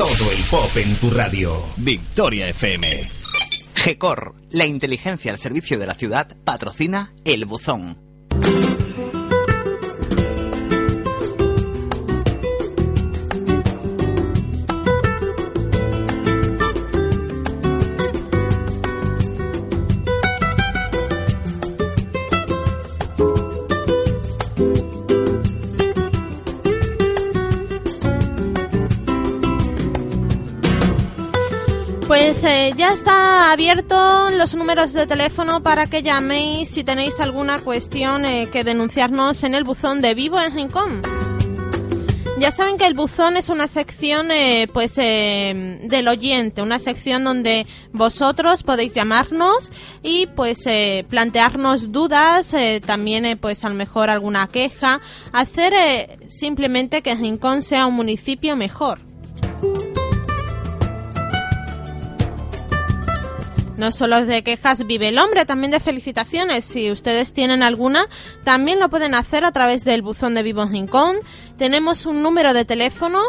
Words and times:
Todo 0.00 0.32
el 0.32 0.42
pop 0.50 0.74
en 0.76 0.96
tu 0.96 1.10
radio. 1.10 1.62
Victoria 1.76 2.48
FM. 2.48 3.10
GECOR, 3.74 4.34
la 4.48 4.64
inteligencia 4.64 5.30
al 5.30 5.36
servicio 5.36 5.78
de 5.78 5.86
la 5.86 5.92
ciudad, 5.92 6.38
patrocina 6.42 7.12
El 7.22 7.44
Buzón. 7.44 7.98
Pues 32.40 32.52
eh, 32.54 32.72
ya 32.74 32.94
está 32.94 33.52
abierto 33.52 34.30
los 34.30 34.54
números 34.54 34.94
de 34.94 35.06
teléfono 35.06 35.62
para 35.62 35.86
que 35.88 36.02
llaméis 36.02 36.70
si 36.70 36.82
tenéis 36.82 37.20
alguna 37.20 37.58
cuestión 37.58 38.24
eh, 38.24 38.48
que 38.50 38.64
denunciarnos 38.64 39.44
en 39.44 39.54
el 39.54 39.62
buzón 39.62 40.00
de 40.00 40.14
Vivo 40.14 40.40
en 40.40 40.54
Rincón. 40.54 41.02
Ya 42.38 42.50
saben 42.50 42.78
que 42.78 42.86
el 42.86 42.94
buzón 42.94 43.36
es 43.36 43.50
una 43.50 43.68
sección 43.68 44.30
eh, 44.30 44.68
pues 44.72 44.94
del 44.96 46.08
oyente, 46.08 46.62
una 46.62 46.78
sección 46.78 47.24
donde 47.24 47.66
vosotros 47.92 48.62
podéis 48.62 48.94
llamarnos 48.94 49.70
y 50.02 50.26
pues 50.28 50.64
plantearnos 51.10 51.92
dudas, 51.92 52.56
también 52.86 53.36
pues 53.38 53.66
a 53.66 53.68
lo 53.68 53.74
mejor 53.74 54.08
alguna 54.08 54.46
queja, 54.46 55.02
hacer 55.32 55.74
simplemente 56.30 57.02
que 57.02 57.14
Rincón 57.14 57.60
sea 57.60 57.84
un 57.84 57.96
municipio 57.96 58.56
mejor. 58.56 59.00
No 63.80 63.92
solo 63.92 64.26
de 64.26 64.42
quejas 64.42 64.86
vive 64.86 65.08
el 65.08 65.16
hombre, 65.16 65.46
también 65.46 65.70
de 65.70 65.80
felicitaciones. 65.80 66.66
Si 66.66 66.90
ustedes 66.90 67.32
tienen 67.32 67.62
alguna, 67.62 68.04
también 68.44 68.78
lo 68.78 68.90
pueden 68.90 69.14
hacer 69.14 69.42
a 69.46 69.52
través 69.52 69.86
del 69.86 70.02
buzón 70.02 70.34
de 70.34 70.42
Vivo 70.42 70.66
Rincón. 70.66 71.16
Tenemos 71.56 72.04
un 72.04 72.22
número 72.22 72.52
de 72.52 72.66
teléfono 72.66 73.22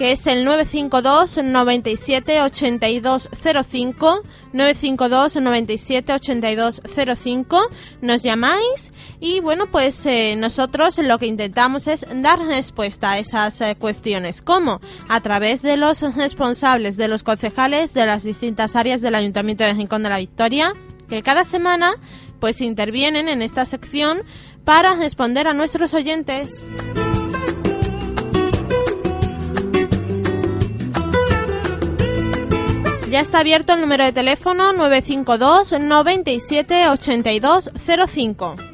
que 0.00 0.12
es 0.12 0.26
el 0.26 0.46
952 0.46 1.40
97 1.44 2.40
82 2.40 3.28
05 3.70 4.22
952 4.54 5.36
97 5.36 6.12
82 6.14 6.82
05 7.22 7.60
nos 8.00 8.22
llamáis 8.22 8.94
y 9.20 9.40
bueno 9.40 9.66
pues 9.70 10.06
eh, 10.06 10.36
nosotros 10.38 10.96
lo 10.96 11.18
que 11.18 11.26
intentamos 11.26 11.86
es 11.86 12.06
dar 12.14 12.38
respuesta 12.38 13.10
a 13.10 13.18
esas 13.18 13.60
eh, 13.60 13.76
cuestiones 13.78 14.40
¿cómo? 14.40 14.80
a 15.10 15.20
través 15.20 15.60
de 15.60 15.76
los 15.76 16.00
responsables 16.16 16.96
de 16.96 17.08
los 17.08 17.22
concejales 17.22 17.92
de 17.92 18.06
las 18.06 18.22
distintas 18.22 18.76
áreas 18.76 19.02
del 19.02 19.16
Ayuntamiento 19.16 19.64
de 19.64 19.74
Rincón 19.74 20.02
de 20.02 20.08
la 20.08 20.16
Victoria 20.16 20.72
que 21.10 21.22
cada 21.22 21.44
semana 21.44 21.92
pues 22.38 22.62
intervienen 22.62 23.28
en 23.28 23.42
esta 23.42 23.66
sección 23.66 24.22
para 24.64 24.94
responder 24.94 25.46
a 25.46 25.52
nuestros 25.52 25.92
oyentes. 25.92 26.64
Ya 33.10 33.18
está 33.18 33.40
abierto 33.40 33.72
el 33.72 33.80
número 33.80 34.04
de 34.04 34.12
teléfono 34.12 34.72
952 34.72 35.80
97 35.80 36.88
82 36.90 37.70
05. 38.06 38.69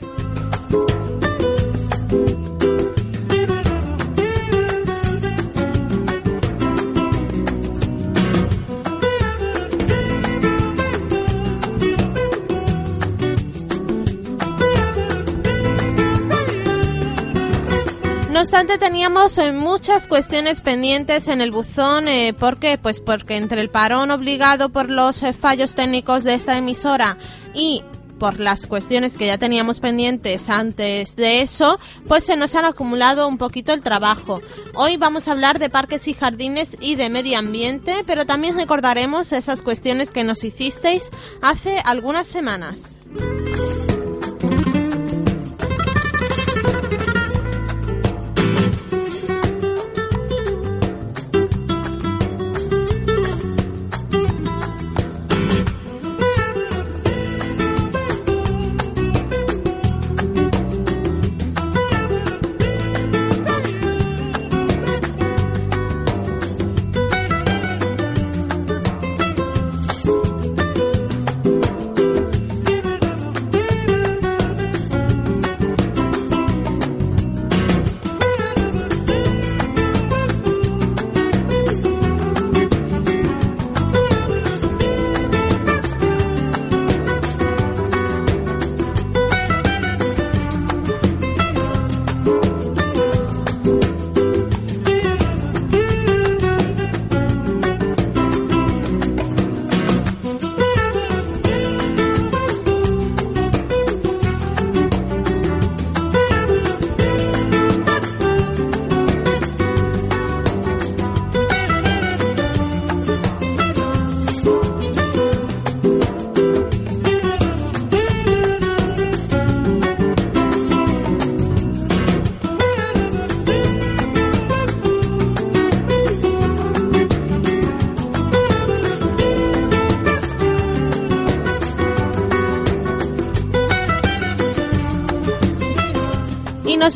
Teníamos 18.65 19.37
eh, 19.37 19.53
muchas 19.53 20.09
cuestiones 20.09 20.63
pendientes 20.63 21.29
en 21.29 21.43
el 21.43 21.51
buzón. 21.51 22.09
Eh, 22.09 22.33
¿Por 22.33 22.59
qué? 22.59 22.79
Pues 22.79 23.01
porque 23.01 23.37
entre 23.37 23.61
el 23.61 23.69
parón 23.69 24.11
obligado 24.11 24.71
por 24.71 24.89
los 24.89 25.23
eh, 25.23 25.35
fallos 25.35 25.75
técnicos 25.75 26.25
de 26.25 26.33
esta 26.33 26.57
emisora 26.57 27.19
y 27.53 27.85
por 28.19 28.41
las 28.41 28.67
cuestiones 28.67 29.19
que 29.19 29.27
ya 29.27 29.37
teníamos 29.37 29.79
pendientes 29.81 30.49
antes 30.49 31.17
de 31.17 31.43
eso, 31.43 31.79
pues 32.09 32.25
se 32.25 32.37
nos 32.37 32.55
han 32.55 32.65
acumulado 32.65 33.29
un 33.29 33.37
poquito 33.37 33.75
el 33.75 33.83
trabajo. 33.83 34.41
Hoy 34.75 34.97
vamos 34.97 35.29
a 35.29 35.33
hablar 35.33 35.59
de 35.59 35.69
parques 35.69 36.09
y 36.09 36.15
jardines 36.15 36.79
y 36.81 36.95
de 36.97 37.11
medio 37.11 37.39
ambiente, 37.39 38.05
pero 38.07 38.25
también 38.25 38.57
recordaremos 38.57 39.33
esas 39.33 39.61
cuestiones 39.61 40.11
que 40.11 40.25
nos 40.25 40.43
hicisteis 40.43 41.11
hace 41.43 41.79
algunas 41.85 42.27
semanas. 42.27 42.99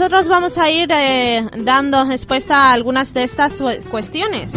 Nosotros 0.00 0.28
vamos 0.28 0.56
a 0.56 0.70
ir 0.70 0.88
eh, 0.90 1.46
dando 1.58 2.04
respuesta 2.04 2.56
a 2.56 2.72
algunas 2.72 3.12
de 3.12 3.22
estas 3.22 3.62
cuestiones. 3.90 4.54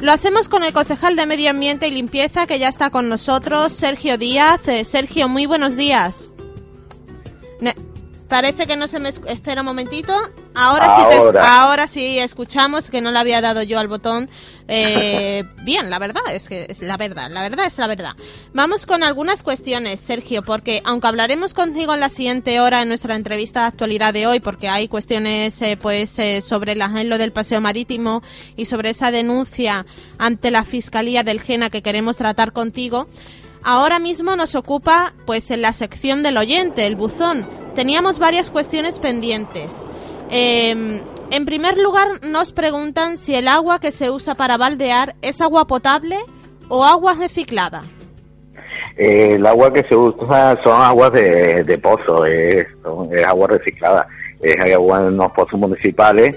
Lo 0.00 0.10
hacemos 0.10 0.48
con 0.48 0.64
el 0.64 0.72
concejal 0.72 1.14
de 1.14 1.24
Medio 1.24 1.50
Ambiente 1.50 1.86
y 1.86 1.92
Limpieza 1.92 2.48
que 2.48 2.58
ya 2.58 2.66
está 2.66 2.90
con 2.90 3.08
nosotros, 3.08 3.72
Sergio 3.72 4.18
Díaz. 4.18 4.66
Eh, 4.66 4.84
Sergio, 4.84 5.28
muy 5.28 5.46
buenos 5.46 5.76
días. 5.76 6.30
parece 8.26 8.66
que 8.66 8.74
no 8.74 8.88
se 8.88 8.98
me... 8.98 9.10
Espera 9.10 9.60
un 9.60 9.66
momentito. 9.66 10.12
Ahora, 10.54 10.96
sí 10.96 11.02
te... 11.32 11.38
ahora 11.38 11.86
sí 11.86 12.18
escuchamos 12.18 12.88
que 12.88 13.00
no 13.00 13.10
le 13.10 13.18
había 13.18 13.40
dado 13.40 13.62
yo 13.62 13.78
al 13.78 13.88
botón. 13.88 14.30
Eh, 14.68 15.42
bien, 15.64 15.90
la 15.90 15.98
verdad 15.98 16.22
es 16.32 16.48
que 16.48 16.66
es 16.68 16.80
la 16.80 16.96
verdad. 16.96 17.30
La 17.30 17.42
verdad 17.42 17.66
es 17.66 17.76
la 17.78 17.86
verdad. 17.86 18.12
Vamos 18.52 18.86
con 18.86 19.02
algunas 19.02 19.42
cuestiones, 19.42 20.00
Sergio, 20.00 20.42
porque 20.42 20.80
aunque 20.84 21.08
hablaremos 21.08 21.54
contigo 21.54 21.94
en 21.94 22.00
la 22.00 22.08
siguiente 22.08 22.60
hora 22.60 22.82
en 22.82 22.88
nuestra 22.88 23.16
entrevista 23.16 23.60
de 23.60 23.66
actualidad 23.66 24.14
de 24.14 24.26
hoy, 24.26 24.40
porque 24.40 24.68
hay 24.68 24.86
cuestiones 24.88 25.60
eh, 25.62 25.76
pues 25.80 26.18
eh, 26.18 26.40
sobre 26.40 26.76
la, 26.76 26.88
lo 27.04 27.18
del 27.18 27.32
paseo 27.32 27.60
marítimo 27.60 28.22
y 28.56 28.66
sobre 28.66 28.90
esa 28.90 29.10
denuncia 29.10 29.86
ante 30.18 30.50
la 30.50 30.64
Fiscalía 30.64 31.24
del 31.24 31.40
GENA 31.40 31.70
que 31.70 31.82
queremos 31.82 32.16
tratar 32.16 32.52
contigo, 32.52 33.08
ahora 33.64 33.98
mismo 33.98 34.36
nos 34.36 34.54
ocupa 34.54 35.14
pues 35.26 35.50
en 35.50 35.62
la 35.62 35.72
sección 35.72 36.22
del 36.22 36.36
oyente, 36.36 36.86
el 36.86 36.94
buzón. 36.94 37.46
Teníamos 37.74 38.20
varias 38.20 38.50
cuestiones 38.50 39.00
pendientes. 39.00 39.72
Em, 40.36 41.00
en 41.30 41.44
primer 41.44 41.78
lugar, 41.78 42.08
nos 42.28 42.50
preguntan 42.50 43.18
si 43.18 43.36
el 43.36 43.46
agua 43.46 43.78
que 43.78 43.92
se 43.92 44.10
usa 44.10 44.34
para 44.34 44.56
baldear 44.56 45.14
es 45.22 45.40
agua 45.40 45.68
potable 45.68 46.16
o 46.68 46.84
agua 46.84 47.14
reciclada. 47.14 47.82
Eh, 48.96 49.34
el 49.34 49.46
agua 49.46 49.72
que 49.72 49.84
se 49.84 49.94
usa 49.94 50.60
son 50.64 50.82
aguas 50.82 51.12
de, 51.12 51.78
pozo, 51.80 52.26
es, 52.26 52.66
agua 53.24 53.46
reciclada, 53.46 54.08
es 54.42 54.74
agua 54.74 55.06
en 55.06 55.16
los 55.16 55.30
pozos 55.30 55.60
municipales 55.60 56.36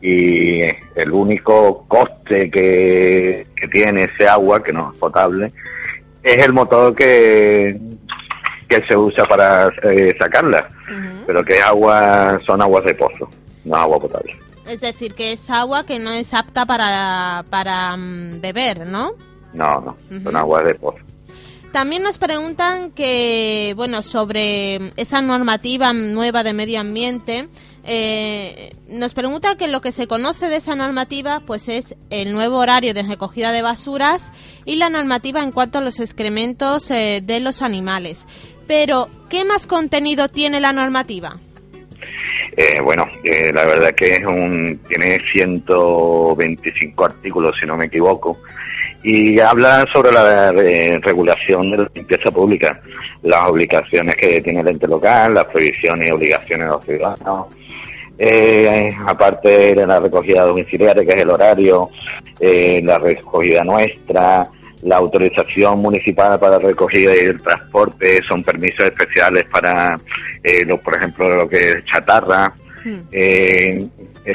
y 0.00 0.62
el 0.62 1.12
único 1.12 1.84
coste 1.86 2.50
que, 2.50 3.46
tiene 3.70 4.04
ese 4.04 4.26
agua, 4.26 4.62
que 4.62 4.72
no 4.72 4.90
es 4.90 4.98
potable, 4.98 5.52
es 6.22 6.38
el 6.38 6.54
motor 6.54 6.94
que, 6.94 7.78
que 8.68 8.84
se 8.86 8.96
usa 8.96 9.24
para 9.24 9.68
eh, 9.82 10.14
sacarla, 10.18 10.68
pero 11.26 11.44
que 11.44 11.60
agua 11.60 12.40
son 12.46 12.62
aguas 12.62 12.84
de 12.84 12.94
pozo, 12.94 13.28
no 13.64 13.76
agua 13.76 13.98
potable. 13.98 14.38
Es 14.66 14.80
decir, 14.80 15.14
que 15.14 15.32
es 15.32 15.50
agua 15.50 15.84
que 15.84 15.98
no 15.98 16.10
es 16.10 16.32
apta 16.32 16.64
para, 16.64 17.44
para 17.50 17.96
mm, 17.96 18.40
beber, 18.40 18.86
¿no? 18.86 19.12
No, 19.52 19.80
no, 19.80 19.96
son 20.22 20.36
aguas 20.36 20.64
de 20.64 20.74
pozo. 20.74 20.98
También 21.74 22.04
nos 22.04 22.18
preguntan 22.18 22.92
que, 22.92 23.72
bueno, 23.76 24.02
sobre 24.02 24.92
esa 24.96 25.20
normativa 25.20 25.92
nueva 25.92 26.44
de 26.44 26.52
medio 26.52 26.78
ambiente, 26.78 27.48
eh, 27.86 28.72
nos 28.88 29.12
pregunta 29.12 29.56
que 29.56 29.68
lo 29.68 29.82
que 29.82 29.92
se 29.92 30.06
conoce 30.06 30.48
de 30.48 30.56
esa 30.56 30.74
normativa 30.74 31.40
pues 31.46 31.68
es 31.68 31.96
el 32.08 32.32
nuevo 32.32 32.58
horario 32.58 32.94
de 32.94 33.02
recogida 33.02 33.52
de 33.52 33.60
basuras 33.60 34.32
y 34.64 34.76
la 34.76 34.88
normativa 34.88 35.42
en 35.42 35.52
cuanto 35.52 35.78
a 35.78 35.80
los 35.82 36.00
excrementos 36.00 36.90
eh, 36.90 37.20
de 37.22 37.40
los 37.40 37.60
animales. 37.60 38.26
Pero, 38.66 39.08
¿qué 39.28 39.44
más 39.44 39.66
contenido 39.66 40.28
tiene 40.28 40.60
la 40.60 40.72
normativa? 40.72 41.38
Eh, 42.56 42.80
bueno, 42.82 43.06
la 43.52 43.66
verdad 43.66 43.90
que 43.90 44.14
es 44.14 44.24
un, 44.24 44.80
tiene 44.88 45.20
125 45.32 47.04
artículos, 47.04 47.54
si 47.60 47.66
no 47.66 47.76
me 47.76 47.86
equivoco, 47.86 48.38
y 49.02 49.38
habla 49.40 49.84
sobre 49.92 50.12
la 50.12 50.52
regulación 50.52 51.70
de 51.72 51.76
la 51.78 51.90
limpieza 51.94 52.30
pública, 52.30 52.80
las 53.22 53.48
obligaciones 53.48 54.14
que 54.16 54.40
tiene 54.40 54.60
el 54.60 54.68
ente 54.68 54.86
local, 54.86 55.34
las 55.34 55.44
prohibiciones 55.46 56.08
y 56.08 56.12
obligaciones 56.12 56.68
de 56.68 56.72
los 56.72 56.84
ciudadanos. 56.84 57.46
Eh, 58.16 58.90
aparte 59.06 59.74
de 59.74 59.86
la 59.86 59.98
recogida 59.98 60.44
domiciliaria, 60.44 61.04
que 61.04 61.12
es 61.12 61.22
el 61.22 61.30
horario, 61.30 61.90
eh, 62.38 62.80
la 62.84 62.98
recogida 62.98 63.64
nuestra, 63.64 64.46
la 64.82 64.96
autorización 64.96 65.80
municipal 65.80 66.38
para 66.38 66.58
la 66.58 66.68
recogida 66.68 67.14
y 67.14 67.20
el 67.20 67.42
transporte, 67.42 68.20
son 68.26 68.42
permisos 68.42 68.86
especiales 68.86 69.44
para, 69.50 69.96
eh, 70.42 70.64
por 70.82 70.94
ejemplo, 70.94 71.28
lo 71.28 71.48
que 71.48 71.70
es 71.70 71.84
chatarra. 71.86 72.52
Hmm. 72.84 73.00
Eh, 73.10 73.86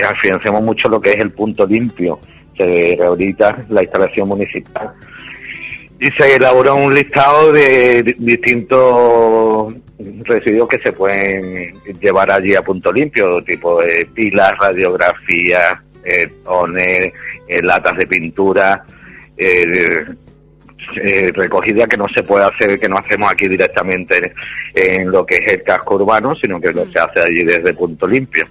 afiancemos 0.03 0.61
mucho 0.61 0.89
lo 0.89 0.99
que 0.99 1.11
es 1.11 1.17
el 1.17 1.31
punto 1.31 1.65
limpio 1.65 2.19
se 2.59 2.97
rehabilita 2.99 3.57
la 3.69 3.83
instalación 3.83 4.27
municipal 4.27 4.91
y 5.99 6.09
se 6.11 6.35
elaboró 6.35 6.75
un 6.75 6.93
listado 6.93 7.51
de 7.51 8.03
distintos 8.17 9.73
residuos 10.23 10.69
que 10.69 10.79
se 10.79 10.93
pueden 10.93 11.73
llevar 11.99 12.31
allí 12.31 12.55
a 12.55 12.61
punto 12.61 12.91
limpio, 12.91 13.43
tipo 13.43 13.81
de 13.81 14.07
pilas, 14.13 14.57
radiografías, 14.57 15.73
eh, 16.05 16.27
eh 17.47 17.61
latas 17.61 17.97
de 17.97 18.07
pintura, 18.07 18.83
eh, 19.37 20.05
eh, 21.03 21.31
recogida 21.33 21.85
que 21.85 21.97
no 21.97 22.07
se 22.07 22.23
puede 22.23 22.45
hacer, 22.45 22.79
que 22.79 22.87
no 22.87 22.97
hacemos 22.97 23.31
aquí 23.31 23.47
directamente 23.47 24.33
en 24.73 25.11
lo 25.11 25.25
que 25.25 25.35
es 25.35 25.53
el 25.53 25.63
casco 25.63 25.95
urbano, 25.95 26.33
sino 26.35 26.61
que 26.61 26.71
lo 26.71 26.85
mm. 26.85 26.91
se 26.93 26.99
hace 26.99 27.19
allí 27.21 27.43
desde 27.43 27.73
punto 27.73 28.07
limpio. 28.07 28.47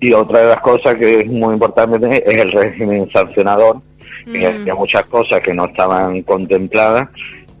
Y 0.00 0.12
otra 0.12 0.40
de 0.40 0.46
las 0.46 0.60
cosas 0.60 0.94
que 0.96 1.18
es 1.18 1.26
muy 1.26 1.54
importante 1.54 2.22
es 2.24 2.38
el 2.38 2.52
régimen 2.52 3.08
sancionador, 3.12 3.80
que 4.24 4.46
había 4.46 4.74
mm. 4.74 4.78
muchas 4.78 5.04
cosas 5.04 5.40
que 5.40 5.54
no 5.54 5.66
estaban 5.66 6.22
contempladas 6.22 7.08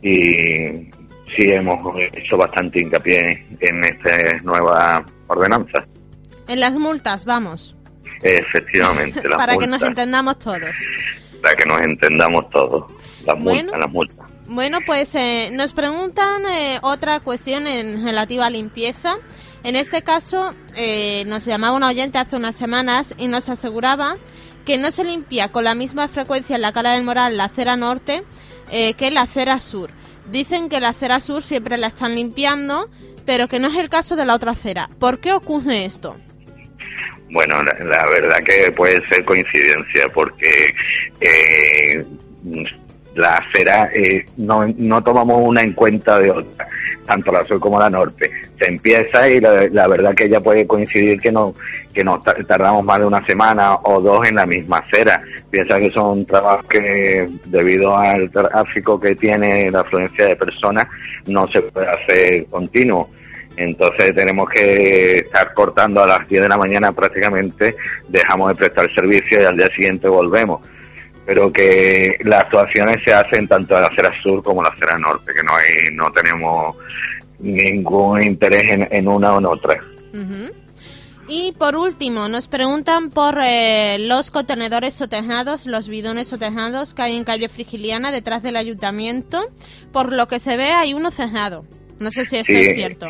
y 0.02 0.90
sí 1.34 1.50
hemos 1.50 1.78
hecho 2.12 2.36
bastante 2.36 2.82
hincapié 2.82 3.46
en 3.60 3.84
esta 3.84 4.38
nueva 4.44 5.04
ordenanza. 5.26 5.86
En 6.48 6.60
las 6.60 6.74
multas, 6.74 7.24
vamos. 7.24 7.76
Efectivamente, 8.22 9.20
Para 9.36 9.56
que 9.56 9.66
nos 9.66 9.82
entendamos 9.82 10.38
todos. 10.38 10.76
Para 11.42 11.54
que 11.56 11.64
nos 11.66 11.80
entendamos 11.82 12.48
todos. 12.50 12.84
Las 13.24 13.38
multas, 13.38 13.78
las 13.78 13.90
multas. 13.90 14.26
Bueno, 14.48 14.78
pues 14.86 15.14
eh, 15.14 15.50
nos 15.52 15.72
preguntan 15.72 16.42
eh, 16.46 16.78
otra 16.82 17.20
cuestión 17.20 17.66
en 17.66 18.04
relativa 18.04 18.46
a 18.46 18.50
limpieza. 18.50 19.16
En 19.64 19.74
este 19.74 20.02
caso, 20.02 20.54
eh, 20.76 21.24
nos 21.26 21.44
llamaba 21.44 21.76
un 21.76 21.82
oyente 21.82 22.18
hace 22.18 22.36
unas 22.36 22.54
semanas 22.54 23.12
y 23.18 23.26
nos 23.26 23.48
aseguraba 23.48 24.16
que 24.66 24.76
no 24.76 24.90
se 24.90 25.04
limpia 25.04 25.48
con 25.48 25.64
la 25.64 25.74
misma 25.74 26.08
frecuencia 26.08 26.56
en 26.56 26.62
la 26.62 26.72
cara 26.72 26.92
del 26.92 27.04
Moral 27.04 27.36
la 27.36 27.44
acera 27.44 27.76
norte 27.76 28.24
eh, 28.70 28.94
que 28.94 29.10
la 29.10 29.22
acera 29.22 29.60
sur. 29.60 29.90
Dicen 30.30 30.68
que 30.68 30.80
la 30.80 30.88
acera 30.88 31.20
sur 31.20 31.42
siempre 31.42 31.78
la 31.78 31.86
están 31.86 32.16
limpiando, 32.16 32.90
pero 33.24 33.46
que 33.46 33.60
no 33.60 33.68
es 33.68 33.76
el 33.76 33.88
caso 33.88 34.16
de 34.16 34.26
la 34.26 34.34
otra 34.34 34.50
acera. 34.50 34.90
¿Por 34.98 35.20
qué 35.20 35.32
ocurre 35.32 35.84
esto? 35.84 36.16
Bueno, 37.30 37.62
la, 37.62 38.06
verdad 38.06 38.42
que 38.44 38.72
puede 38.72 39.06
ser 39.06 39.24
coincidencia, 39.24 40.08
porque 40.12 40.74
eh, 41.20 42.04
la 43.14 43.36
acera 43.36 43.88
no, 44.36 44.66
no 44.76 45.02
tomamos 45.02 45.42
una 45.44 45.62
en 45.62 45.72
cuenta 45.72 46.18
de 46.18 46.30
otra 46.30 46.68
tanto 47.06 47.32
la 47.32 47.44
sur 47.44 47.58
como 47.60 47.78
la 47.78 47.88
norte. 47.88 48.30
Se 48.58 48.70
empieza 48.70 49.28
y 49.28 49.40
la, 49.40 49.88
verdad 49.88 50.14
que 50.14 50.28
ya 50.28 50.40
puede 50.40 50.66
coincidir 50.66 51.20
que 51.20 51.32
no 51.32 51.54
que 51.92 52.04
nos 52.04 52.22
tardamos 52.46 52.84
más 52.84 52.98
de 52.98 53.06
una 53.06 53.24
semana 53.24 53.76
o 53.76 54.00
dos 54.00 54.28
en 54.28 54.36
la 54.36 54.46
misma 54.46 54.78
acera. 54.78 55.22
Piensa 55.50 55.78
que 55.78 55.90
son 55.90 56.26
trabajos 56.26 56.66
que 56.66 57.26
debido 57.46 57.96
al 57.96 58.30
tráfico 58.30 59.00
que 59.00 59.14
tiene 59.14 59.70
la 59.70 59.80
afluencia 59.80 60.26
de 60.26 60.36
personas 60.36 60.86
no 61.26 61.46
se 61.48 61.62
puede 61.62 61.88
hacer 61.88 62.46
continuo. 62.46 63.08
Entonces 63.56 64.14
tenemos 64.14 64.50
que 64.50 65.16
estar 65.16 65.54
cortando 65.54 66.02
a 66.02 66.06
las 66.06 66.28
10 66.28 66.42
de 66.42 66.48
la 66.48 66.58
mañana 66.58 66.92
prácticamente, 66.92 67.74
dejamos 68.06 68.48
de 68.48 68.54
prestar 68.54 68.92
servicio 68.94 69.40
y 69.40 69.44
al 69.44 69.56
día 69.56 69.68
siguiente 69.68 70.08
volvemos 70.08 70.60
pero 71.26 71.52
que 71.52 72.16
las 72.24 72.44
actuaciones 72.44 73.02
se 73.04 73.12
hacen 73.12 73.48
tanto 73.48 73.74
en 73.74 73.82
la 73.82 73.88
acera 73.88 74.12
sur 74.22 74.42
como 74.42 74.60
en 74.60 74.64
la 74.64 74.70
acera 74.70 74.98
norte, 74.98 75.32
que 75.34 75.42
no 75.42 75.56
hay, 75.56 75.94
no 75.94 76.10
tenemos 76.12 76.76
ningún 77.40 78.22
interés 78.22 78.62
en, 78.90 79.08
una 79.08 79.34
o 79.34 79.38
en 79.38 79.46
otra. 79.46 79.76
Y 81.28 81.52
por 81.58 81.74
último, 81.74 82.28
nos 82.28 82.46
preguntan 82.46 83.10
por 83.10 83.38
eh, 83.44 83.98
los 83.98 84.30
contenedores 84.30 84.94
sotejados, 84.94 85.66
los 85.66 85.88
bidones 85.88 86.28
sotejados 86.28 86.94
que 86.94 87.02
hay 87.02 87.16
en 87.16 87.24
calle 87.24 87.48
Frigiliana 87.48 88.12
detrás 88.12 88.44
del 88.44 88.56
ayuntamiento. 88.56 89.40
Por 89.92 90.12
lo 90.12 90.28
que 90.28 90.38
se 90.38 90.56
ve, 90.56 90.70
hay 90.70 90.94
uno 90.94 91.10
cejado. 91.10 91.64
No 91.98 92.12
sé 92.12 92.24
si 92.24 92.36
esto 92.36 92.52
es 92.52 92.76
cierto. 92.76 93.08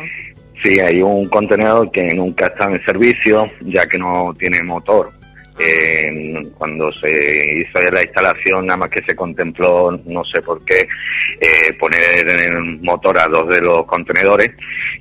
Sí, 0.63 0.79
hay 0.79 1.03
un 1.03 1.29
contenedor 1.29 1.91
que 1.91 2.07
nunca 2.15 2.47
está 2.47 2.65
en 2.65 2.83
servicio, 2.83 3.45
ya 3.61 3.85
que 3.85 3.99
no 3.99 4.33
tiene 4.37 4.63
motor. 4.63 5.11
Eh, 5.59 6.51
cuando 6.55 6.91
se 6.91 7.59
hizo 7.59 7.79
la 7.91 8.03
instalación, 8.03 8.65
nada 8.67 8.77
más 8.77 8.91
que 8.91 9.03
se 9.03 9.15
contempló, 9.15 9.91
no 10.05 10.23
sé 10.23 10.39
por 10.41 10.63
qué, 10.63 10.87
eh, 11.39 11.73
poner 11.79 12.29
el 12.29 12.79
motor 12.81 13.17
a 13.17 13.27
dos 13.27 13.47
de 13.49 13.61
los 13.61 13.85
contenedores, 13.85 14.51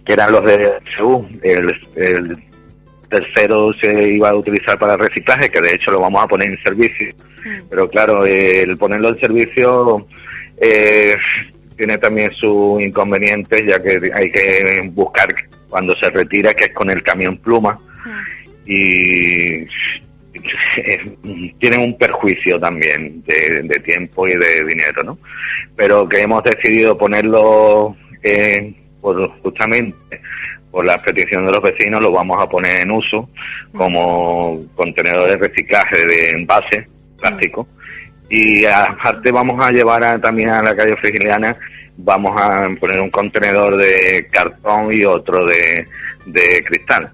que 0.05 0.13
eran 0.15 0.33
los 0.33 0.45
de 0.45 0.73
SU. 0.97 1.29
El, 1.43 2.43
tercero 3.09 3.73
se 3.81 4.09
iba 4.09 4.31
a 4.31 4.37
utilizar 4.37 4.79
para 4.79 4.97
reciclaje, 4.97 5.49
que 5.49 5.61
de 5.61 5.73
hecho 5.73 5.93
lo 5.93 6.01
vamos 6.01 6.23
a 6.23 6.27
poner 6.27 6.51
en 6.51 6.63
servicio. 6.63 7.07
Mm. 7.45 7.69
Pero 7.71 7.89
claro, 7.89 8.25
el 8.27 8.77
ponerlo 8.77 9.11
en 9.11 9.21
servicio 9.21 10.07
eh, 10.61 11.15
tiene 11.77 11.99
también 11.99 12.33
sus 12.33 12.81
inconvenientes, 12.83 13.63
ya 13.67 13.81
que 13.81 14.11
hay 14.13 14.31
que 14.31 14.81
buscar 14.93 15.29
cuando 15.69 15.95
se 15.97 16.11
retira, 16.11 16.55
que 16.55 16.65
es 16.65 16.75
con 16.75 16.91
el 16.91 17.03
camión 17.03 17.39
pluma. 17.39 17.79
Mm. 18.05 18.71
Y 18.71 19.67
tienen 21.59 21.81
un 21.81 21.99
perjuicio 21.99 22.59
también 22.59 23.23
de, 23.25 23.81
tiempo 23.85 24.27
y 24.27 24.33
de 24.33 24.65
dinero, 24.65 25.03
¿no? 25.05 25.19
Pero 25.75 26.09
que 26.09 26.23
hemos 26.23 26.43
decidido 26.43 26.97
ponerlo 26.97 27.97
eh, 28.23 28.75
por, 29.01 29.29
justamente 29.41 30.21
por 30.71 30.85
la 30.85 31.01
petición 31.01 31.47
de 31.47 31.53
los 31.53 31.63
vecinos, 31.63 32.03
lo 32.03 32.13
vamos 32.13 32.43
a 32.43 32.49
poner 32.49 32.83
en 32.83 32.91
uso 32.91 33.31
como 33.73 34.63
contenedor 34.75 35.31
de 35.31 35.49
reciclaje 35.49 36.05
de 36.07 36.31
envase 36.33 36.87
plástico. 37.19 37.67
Y 38.29 38.65
aparte 38.67 39.31
vamos 39.31 39.63
a 39.63 39.71
llevar 39.71 40.21
también 40.21 40.51
a 40.51 40.63
la 40.63 40.75
calle 40.75 40.97
Frigiliana, 40.97 41.57
vamos 41.97 42.33
a 42.41 42.69
poner 42.79 43.01
un 43.01 43.11
contenedor 43.11 43.77
de 43.77 44.27
cartón 44.31 44.93
y 44.93 45.05
otro 45.05 45.47
de, 45.47 45.87
de 46.27 46.63
cristal. 46.65 47.11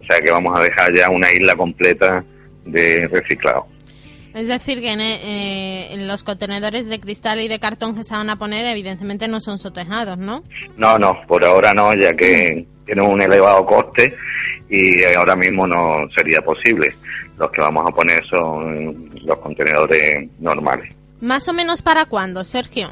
O 0.00 0.04
sea 0.04 0.20
que 0.20 0.30
vamos 0.30 0.58
a 0.58 0.62
dejar 0.62 0.92
ya 0.94 1.08
una 1.10 1.32
isla 1.32 1.56
completa 1.56 2.24
de 2.64 3.08
reciclado. 3.08 3.66
Es 4.34 4.48
decir, 4.48 4.80
que 4.80 4.92
eh, 4.92 5.92
en, 5.92 6.08
los 6.08 6.24
contenedores 6.24 6.88
de 6.88 6.98
cristal 7.00 7.40
y 7.40 7.48
de 7.48 7.58
cartón 7.58 7.94
que 7.94 8.02
se 8.02 8.14
van 8.14 8.30
a 8.30 8.36
poner, 8.36 8.64
evidentemente 8.64 9.28
no 9.28 9.40
son 9.40 9.58
sotejados, 9.58 10.16
¿no? 10.16 10.42
No, 10.78 10.98
no, 10.98 11.20
por 11.28 11.44
ahora 11.44 11.74
no, 11.74 11.94
ya 11.94 12.14
que 12.14 12.66
tienen 12.86 13.04
un 13.04 13.20
elevado 13.20 13.66
coste 13.66 14.14
y 14.70 15.04
ahora 15.04 15.36
mismo 15.36 15.66
no 15.66 16.08
sería 16.16 16.40
posible. 16.40 16.94
Los 17.38 17.50
que 17.50 17.60
vamos 17.60 17.84
a 17.86 17.94
poner 17.94 18.24
son 18.26 19.10
los 19.22 19.38
contenedores 19.38 20.28
normales. 20.38 20.94
¿Más 21.20 21.46
o 21.48 21.52
menos 21.52 21.82
para 21.82 22.06
cuándo, 22.06 22.42
Sergio? 22.42 22.90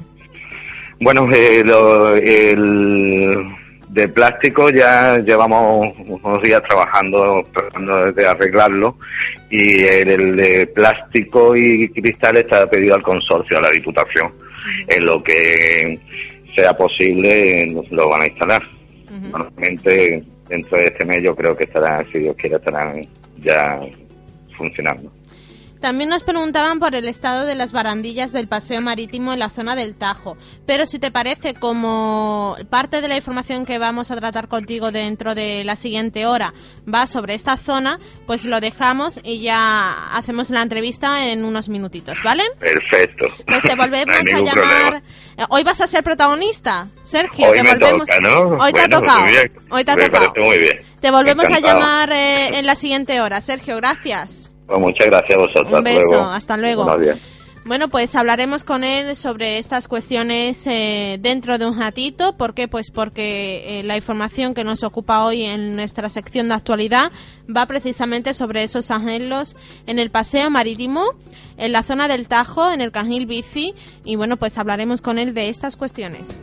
Bueno, 1.00 1.26
eh, 1.32 1.62
el 2.52 3.34
de 3.92 4.06
plástico 4.08 4.70
ya 4.70 5.18
llevamos 5.18 5.92
unos 6.06 6.42
días 6.42 6.62
trabajando, 6.62 7.42
tratando 7.52 8.12
de 8.12 8.26
arreglarlo 8.26 8.96
y 9.50 9.80
el, 9.84 10.36
de 10.36 10.66
plástico 10.68 11.56
y 11.56 11.88
cristal 11.88 12.36
está 12.36 12.68
pedido 12.68 12.94
al 12.94 13.02
consorcio, 13.02 13.58
a 13.58 13.62
la 13.62 13.70
Diputación. 13.70 14.32
En 14.86 15.04
lo 15.04 15.22
que 15.22 15.98
sea 16.54 16.72
posible 16.74 17.66
lo 17.90 18.08
van 18.08 18.22
a 18.22 18.26
instalar. 18.26 18.62
Normalmente 19.10 20.22
dentro 20.48 20.78
de 20.78 20.84
este 20.84 21.04
mes 21.04 21.18
yo 21.24 21.34
creo 21.34 21.56
que 21.56 21.64
estará, 21.64 22.04
si 22.12 22.18
Dios 22.18 22.36
quiere, 22.36 22.56
estarán 22.56 23.06
ya 23.38 23.80
funcionando. 24.56 25.10
También 25.80 26.10
nos 26.10 26.22
preguntaban 26.22 26.78
por 26.78 26.94
el 26.94 27.08
estado 27.08 27.46
de 27.46 27.54
las 27.54 27.72
barandillas 27.72 28.32
del 28.32 28.48
paseo 28.48 28.82
marítimo 28.82 29.32
en 29.32 29.38
la 29.38 29.48
zona 29.48 29.74
del 29.74 29.94
Tajo. 29.94 30.36
Pero 30.66 30.84
si 30.84 30.98
te 30.98 31.10
parece, 31.10 31.54
como 31.54 32.56
parte 32.68 33.00
de 33.00 33.08
la 33.08 33.16
información 33.16 33.64
que 33.64 33.78
vamos 33.78 34.10
a 34.10 34.16
tratar 34.16 34.48
contigo 34.48 34.92
dentro 34.92 35.34
de 35.34 35.64
la 35.64 35.76
siguiente 35.76 36.26
hora 36.26 36.52
va 36.92 37.06
sobre 37.06 37.34
esta 37.34 37.56
zona, 37.56 37.98
pues 38.26 38.44
lo 38.44 38.60
dejamos 38.60 39.20
y 39.24 39.40
ya 39.40 40.16
hacemos 40.16 40.50
la 40.50 40.60
entrevista 40.60 41.26
en 41.28 41.44
unos 41.44 41.70
minutitos, 41.70 42.18
¿vale? 42.22 42.44
Perfecto. 42.58 43.28
Pues 43.46 43.62
te 43.62 43.74
volvemos 43.74 44.14
a 44.34 44.40
llamar. 44.40 45.02
Eh, 45.38 45.44
hoy 45.48 45.62
vas 45.62 45.80
a 45.80 45.86
ser 45.86 46.04
protagonista, 46.04 46.88
Sergio. 47.02 47.48
Hoy 47.48 47.62
me 47.62 47.76
Toca, 47.76 48.20
¿no? 48.20 48.40
Hoy 48.62 48.72
te 48.72 48.80
ha 48.82 48.88
tocado. 48.88 49.24
Hoy 49.70 49.84
te 49.84 49.92
ha 49.92 49.96
tocado. 49.96 50.32
Muy 50.44 50.58
bien. 50.58 50.78
Te 51.00 51.10
volvemos 51.10 51.46
a 51.46 51.60
llamar 51.60 52.12
eh, 52.12 52.58
en 52.58 52.66
la 52.66 52.74
siguiente 52.74 53.20
hora. 53.22 53.40
Sergio, 53.40 53.76
gracias. 53.76 54.52
Pues 54.70 54.80
muchas 54.80 55.08
gracias 55.08 55.36
a 55.36 55.40
vosotros. 55.40 55.72
Un 55.72 55.82
beso, 55.82 56.22
hasta 56.22 56.56
luego. 56.56 56.86
Bueno, 57.64 57.88
pues 57.88 58.14
hablaremos 58.14 58.62
con 58.62 58.84
él 58.84 59.16
sobre 59.16 59.58
estas 59.58 59.88
cuestiones 59.88 60.64
eh, 60.66 61.18
dentro 61.20 61.58
de 61.58 61.66
un 61.66 61.76
ratito. 61.78 62.36
¿Por 62.36 62.54
qué? 62.54 62.68
Pues 62.68 62.92
porque 62.92 63.80
eh, 63.80 63.82
la 63.82 63.96
información 63.96 64.54
que 64.54 64.62
nos 64.62 64.84
ocupa 64.84 65.24
hoy 65.24 65.42
en 65.42 65.74
nuestra 65.74 66.08
sección 66.08 66.48
de 66.48 66.54
actualidad 66.54 67.10
va 67.54 67.66
precisamente 67.66 68.32
sobre 68.32 68.62
esos 68.62 68.92
anhelos 68.92 69.56
en 69.86 69.98
el 69.98 70.10
paseo 70.10 70.50
marítimo, 70.50 71.04
en 71.58 71.72
la 71.72 71.82
zona 71.82 72.06
del 72.06 72.28
Tajo, 72.28 72.70
en 72.70 72.80
el 72.80 72.92
Cajil 72.92 73.26
Bici. 73.26 73.74
Y 74.04 74.14
bueno, 74.14 74.36
pues 74.36 74.56
hablaremos 74.56 75.02
con 75.02 75.18
él 75.18 75.34
de 75.34 75.48
estas 75.48 75.76
cuestiones. 75.76 76.38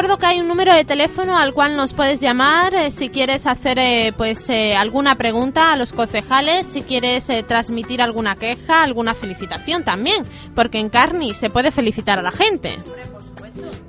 Recuerdo 0.00 0.16
que 0.16 0.26
hay 0.26 0.40
un 0.40 0.48
número 0.48 0.72
de 0.74 0.82
teléfono 0.86 1.36
al 1.36 1.52
cual 1.52 1.76
nos 1.76 1.92
puedes 1.92 2.22
llamar 2.22 2.74
eh, 2.74 2.90
si 2.90 3.10
quieres 3.10 3.46
hacer 3.46 3.78
eh, 3.78 4.14
pues 4.16 4.48
eh, 4.48 4.74
alguna 4.74 5.18
pregunta 5.18 5.74
a 5.74 5.76
los 5.76 5.92
concejales, 5.92 6.66
si 6.68 6.80
quieres 6.80 7.28
transmitir 7.46 8.00
alguna 8.00 8.34
queja, 8.34 8.82
alguna 8.82 9.14
felicitación 9.14 9.84
también, 9.84 10.24
porque 10.54 10.78
en 10.78 10.88
Carni 10.88 11.34
se 11.34 11.50
puede 11.50 11.70
felicitar 11.70 12.18
a 12.18 12.22
la 12.22 12.32
gente. 12.32 12.78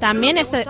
También 0.01 0.37
este, 0.37 0.65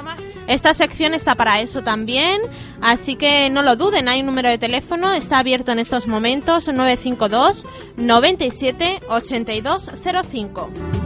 esta 0.46 0.76
sección 0.76 1.16
está 1.16 1.34
para 1.34 1.60
eso 1.60 1.82
también, 1.82 2.40
así 2.80 3.16
que 3.16 3.50
no 3.50 3.64
lo 3.64 3.76
duden, 3.76 4.10
hay 4.10 4.20
un 4.20 4.28
número 4.28 4.48
de 4.48 4.60
teléfono, 4.60 5.12
está 5.12 5.40
abierto 5.40 5.72
en 5.72 5.80
estos 5.80 6.06
momentos 6.06 6.68
952 6.68 7.66
97 7.98 9.00
8205. 9.10 11.01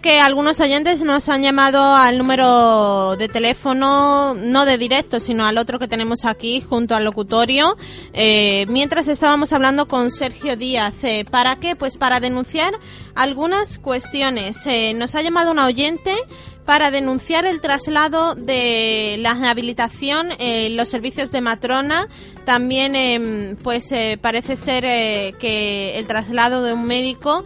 Que 0.00 0.20
algunos 0.20 0.58
oyentes 0.58 1.02
nos 1.02 1.28
han 1.28 1.42
llamado 1.42 1.94
al 1.94 2.16
número 2.16 3.14
de 3.16 3.28
teléfono, 3.28 4.32
no 4.32 4.64
de 4.64 4.78
directo, 4.78 5.20
sino 5.20 5.44
al 5.44 5.58
otro 5.58 5.78
que 5.78 5.86
tenemos 5.86 6.24
aquí 6.24 6.62
junto 6.66 6.94
al 6.94 7.04
locutorio, 7.04 7.76
eh, 8.14 8.64
mientras 8.70 9.06
estábamos 9.06 9.52
hablando 9.52 9.86
con 9.86 10.10
Sergio 10.10 10.56
Díaz. 10.56 10.94
Eh, 11.02 11.26
¿Para 11.30 11.56
qué? 11.56 11.76
Pues 11.76 11.98
para 11.98 12.20
denunciar 12.20 12.72
algunas 13.14 13.78
cuestiones. 13.78 14.66
Eh, 14.66 14.94
nos 14.94 15.14
ha 15.14 15.20
llamado 15.20 15.50
un 15.50 15.58
oyente 15.58 16.14
para 16.64 16.90
denunciar 16.90 17.44
el 17.44 17.60
traslado 17.60 18.34
de 18.34 19.16
la 19.18 19.32
habilitación 19.50 20.28
en 20.38 20.74
los 20.74 20.88
servicios 20.88 21.30
de 21.32 21.42
matrona. 21.42 22.08
También, 22.46 22.96
em, 22.96 23.56
pues 23.56 23.90
parece 24.22 24.56
ser 24.56 24.84
que 25.36 25.98
el 25.98 26.06
traslado 26.06 26.62
de 26.62 26.72
un 26.72 26.86
médico 26.86 27.44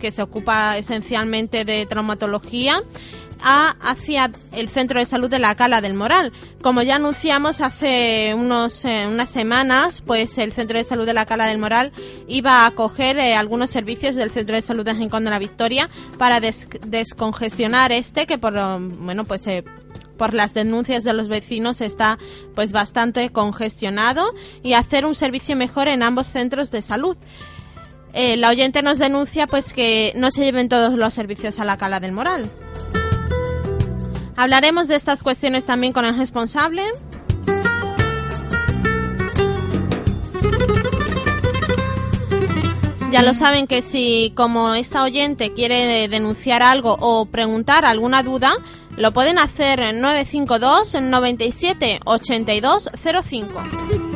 que 0.00 0.10
se 0.10 0.22
ocupa 0.22 0.76
esencialmente 0.78 1.64
de 1.64 1.86
traumatología, 1.86 2.82
hacia 3.42 4.30
el 4.52 4.68
centro 4.68 4.98
de 4.98 5.06
salud 5.06 5.30
de 5.30 5.38
la 5.38 5.54
Cala 5.54 5.80
del 5.80 5.94
Moral. 5.94 6.32
Como 6.62 6.82
ya 6.82 6.96
anunciamos 6.96 7.60
hace 7.60 8.34
unos, 8.34 8.84
eh, 8.84 9.06
unas 9.08 9.30
semanas, 9.30 10.02
pues 10.02 10.38
el 10.38 10.52
centro 10.52 10.78
de 10.78 10.84
salud 10.84 11.06
de 11.06 11.14
la 11.14 11.26
Cala 11.26 11.46
del 11.46 11.58
Moral 11.58 11.92
iba 12.28 12.62
a 12.62 12.66
acoger 12.66 13.18
eh, 13.18 13.34
algunos 13.34 13.70
servicios 13.70 14.16
del 14.16 14.30
centro 14.30 14.56
de 14.56 14.62
salud 14.62 14.84
de 14.84 14.92
Rincón 14.92 15.24
de 15.24 15.30
la 15.30 15.38
Victoria 15.38 15.88
para 16.18 16.40
descongestionar 16.40 17.92
este, 17.92 18.26
que 18.26 18.38
por 18.38 18.54
bueno 18.80 19.24
pues 19.24 19.46
eh, 19.46 19.64
por 20.16 20.34
las 20.34 20.52
denuncias 20.52 21.02
de 21.02 21.14
los 21.14 21.28
vecinos 21.28 21.80
está 21.80 22.18
pues 22.54 22.72
bastante 22.72 23.30
congestionado 23.30 24.34
y 24.62 24.74
hacer 24.74 25.06
un 25.06 25.14
servicio 25.14 25.56
mejor 25.56 25.88
en 25.88 26.02
ambos 26.02 26.26
centros 26.26 26.70
de 26.70 26.82
salud. 26.82 27.16
Eh, 28.12 28.36
la 28.36 28.48
oyente 28.48 28.82
nos 28.82 28.98
denuncia 28.98 29.46
pues 29.46 29.72
que 29.72 30.12
no 30.16 30.30
se 30.30 30.44
lleven 30.44 30.68
todos 30.68 30.94
los 30.94 31.14
servicios 31.14 31.58
a 31.60 31.64
la 31.64 31.76
cala 31.76 32.00
del 32.00 32.12
moral. 32.12 32.50
Hablaremos 34.36 34.88
de 34.88 34.96
estas 34.96 35.22
cuestiones 35.22 35.66
también 35.66 35.92
con 35.92 36.04
el 36.04 36.16
responsable. 36.16 36.82
Ya 43.12 43.22
lo 43.22 43.34
saben 43.34 43.66
que 43.66 43.82
si 43.82 44.32
como 44.36 44.74
esta 44.74 45.02
oyente 45.02 45.52
quiere 45.52 46.06
denunciar 46.08 46.62
algo 46.62 46.96
o 47.00 47.26
preguntar 47.26 47.84
alguna 47.84 48.22
duda, 48.22 48.54
lo 48.96 49.12
pueden 49.12 49.38
hacer 49.38 49.80
en 49.80 50.00
952 50.00 50.94
97 51.02 52.00
82 52.04 52.90
05. 53.24 54.09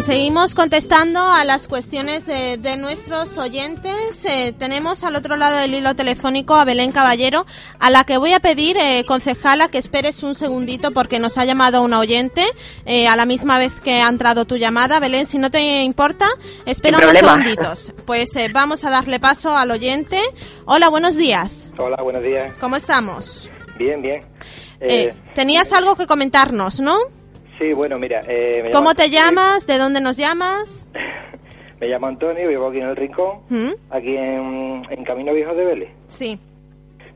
Y 0.00 0.02
seguimos 0.02 0.54
contestando 0.54 1.20
a 1.20 1.44
las 1.44 1.68
cuestiones 1.68 2.24
de, 2.24 2.56
de 2.56 2.78
nuestros 2.78 3.36
oyentes. 3.36 4.24
Eh, 4.24 4.54
tenemos 4.58 5.04
al 5.04 5.14
otro 5.14 5.36
lado 5.36 5.58
del 5.58 5.74
hilo 5.74 5.94
telefónico 5.94 6.54
a 6.54 6.64
Belén 6.64 6.90
Caballero, 6.90 7.44
a 7.78 7.90
la 7.90 8.04
que 8.04 8.16
voy 8.16 8.32
a 8.32 8.40
pedir, 8.40 8.78
eh, 8.78 9.04
concejala, 9.06 9.68
que 9.68 9.76
esperes 9.76 10.22
un 10.22 10.34
segundito 10.34 10.90
porque 10.92 11.18
nos 11.18 11.36
ha 11.36 11.44
llamado 11.44 11.82
una 11.82 11.98
oyente 11.98 12.46
eh, 12.86 13.08
a 13.08 13.16
la 13.16 13.26
misma 13.26 13.58
vez 13.58 13.74
que 13.74 14.00
ha 14.00 14.08
entrado 14.08 14.46
tu 14.46 14.56
llamada. 14.56 15.00
Belén, 15.00 15.26
si 15.26 15.36
no 15.36 15.50
te 15.50 15.82
importa, 15.82 16.28
espera 16.64 16.96
unos 16.96 17.18
segunditos. 17.18 17.92
Pues 18.06 18.34
eh, 18.36 18.48
vamos 18.50 18.84
a 18.84 18.90
darle 18.90 19.20
paso 19.20 19.54
al 19.54 19.70
oyente. 19.70 20.18
Hola, 20.64 20.88
buenos 20.88 21.16
días. 21.16 21.68
Hola, 21.76 22.02
buenos 22.02 22.22
días. 22.22 22.54
¿Cómo 22.58 22.76
estamos? 22.76 23.50
Bien, 23.76 24.00
bien. 24.00 24.22
Eh, 24.80 25.10
Eh, 25.10 25.14
tenías 25.34 25.74
algo 25.74 25.94
que 25.94 26.06
comentarnos, 26.06 26.80
¿no? 26.80 26.96
Sí, 27.60 27.72
bueno, 27.74 27.98
mira. 27.98 28.22
eh, 28.26 28.62
me 28.64 28.70
¿Cómo 28.72 28.90
llamo- 28.90 28.94
te 28.96 29.10
llamas? 29.10 29.66
¿De 29.66 29.78
dónde 29.78 30.00
nos 30.00 30.16
llamas? 30.16 30.84
Me 31.80 31.88
llamo 31.88 32.08
Antonio, 32.08 32.46
vivo 32.46 32.66
aquí 32.68 32.76
en 32.78 32.88
el 32.88 32.96
Rincón, 32.96 33.38
¿Mm? 33.48 33.70
aquí 33.88 34.14
en, 34.14 34.82
en 34.90 35.02
Camino 35.04 35.32
Viejo 35.32 35.54
de 35.54 35.64
Vélez. 35.64 35.88
Sí. 36.08 36.38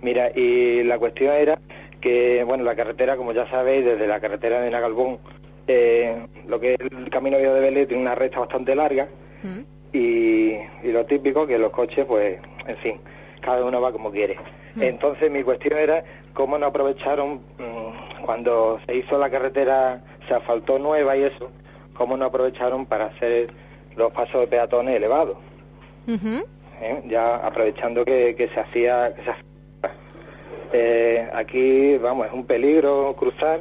Mira, 0.00 0.30
y 0.34 0.82
la 0.84 0.98
cuestión 0.98 1.34
era 1.34 1.58
que, 2.00 2.42
bueno, 2.44 2.64
la 2.64 2.74
carretera, 2.74 3.18
como 3.18 3.32
ya 3.32 3.46
sabéis, 3.50 3.84
desde 3.84 4.06
la 4.06 4.20
carretera 4.20 4.62
de 4.62 4.70
Nagalbón, 4.70 5.18
eh, 5.66 6.16
lo 6.48 6.58
que 6.60 6.74
es 6.74 6.80
el 6.80 7.10
Camino 7.10 7.36
Viejo 7.36 7.52
de 7.52 7.60
Vélez 7.60 7.88
tiene 7.88 8.02
una 8.04 8.14
recta 8.14 8.40
bastante 8.40 8.74
larga 8.74 9.06
¿Mm? 9.42 9.60
y, 9.92 10.52
y 10.82 10.92
lo 10.92 11.04
típico 11.04 11.46
que 11.46 11.58
los 11.58 11.70
coches, 11.70 12.06
pues, 12.06 12.38
en 12.66 12.76
fin, 12.78 13.00
cada 13.42 13.62
uno 13.66 13.82
va 13.82 13.92
como 13.92 14.10
quiere. 14.10 14.38
Entonces 14.80 15.30
mi 15.30 15.42
cuestión 15.42 15.78
era 15.78 16.02
cómo 16.32 16.56
no 16.58 16.66
aprovecharon 16.66 17.34
mm, 17.58 18.24
cuando 18.24 18.80
se 18.86 18.96
hizo 18.96 19.18
la 19.18 19.28
carretera, 19.28 20.00
se 20.28 20.34
asfaltó 20.34 20.78
nueva 20.78 21.16
y 21.16 21.22
eso, 21.24 21.50
cómo 21.96 22.16
no 22.16 22.24
aprovecharon 22.26 22.86
para 22.86 23.06
hacer 23.06 23.48
los 23.96 24.12
pasos 24.12 24.40
de 24.40 24.46
peatones 24.48 24.96
elevados. 24.96 25.36
¿eh? 26.08 27.02
ya 27.06 27.36
aprovechando 27.36 28.04
que, 28.04 28.34
que 28.36 28.48
se 28.48 28.60
hacía, 28.60 29.14
que 29.14 29.22
se 29.22 29.30
hacía. 29.30 29.44
Eh, 30.72 31.28
aquí, 31.34 31.96
vamos, 31.98 32.26
es 32.26 32.32
un 32.32 32.46
peligro 32.46 33.14
cruzar 33.16 33.60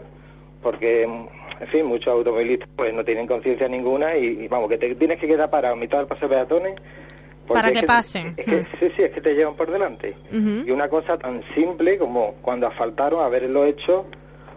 porque, 0.64 1.04
en 1.04 1.68
fin, 1.72 1.86
muchos 1.86 2.08
automovilistas 2.08 2.68
pues 2.76 2.94
no 2.94 3.04
tienen 3.04 3.28
conciencia 3.28 3.68
ninguna 3.68 4.18
y, 4.18 4.26
y, 4.44 4.48
vamos, 4.48 4.70
que 4.70 4.78
te 4.78 4.96
tienes 4.96 5.20
que 5.20 5.28
quedar 5.28 5.50
parado 5.50 5.76
a 5.76 5.78
mitad 5.78 6.00
del 6.00 6.08
paso 6.08 6.28
de 6.28 6.36
peatones 6.36 6.76
Para 7.48 7.68
es 7.70 7.80
que 7.82 7.86
pasen. 7.86 8.34
es 8.38 8.46
que- 8.46 8.56
Mm. 8.62 8.66
sí, 8.80 8.92
sí, 8.96 9.04
es 9.04 9.12
que 9.12 9.22
te 9.22 9.36
llevan 9.36 9.56
por 9.56 9.70
delante. 9.70 10.16
Y 10.32 10.72
una 10.72 10.88
cosa 10.90 11.18
tan 11.18 11.44
simple 11.54 11.98
como 12.00 12.36
cuando 12.42 12.68
asfaltaron, 12.68 13.24
haberlo 13.24 13.66
hecho, 13.66 14.06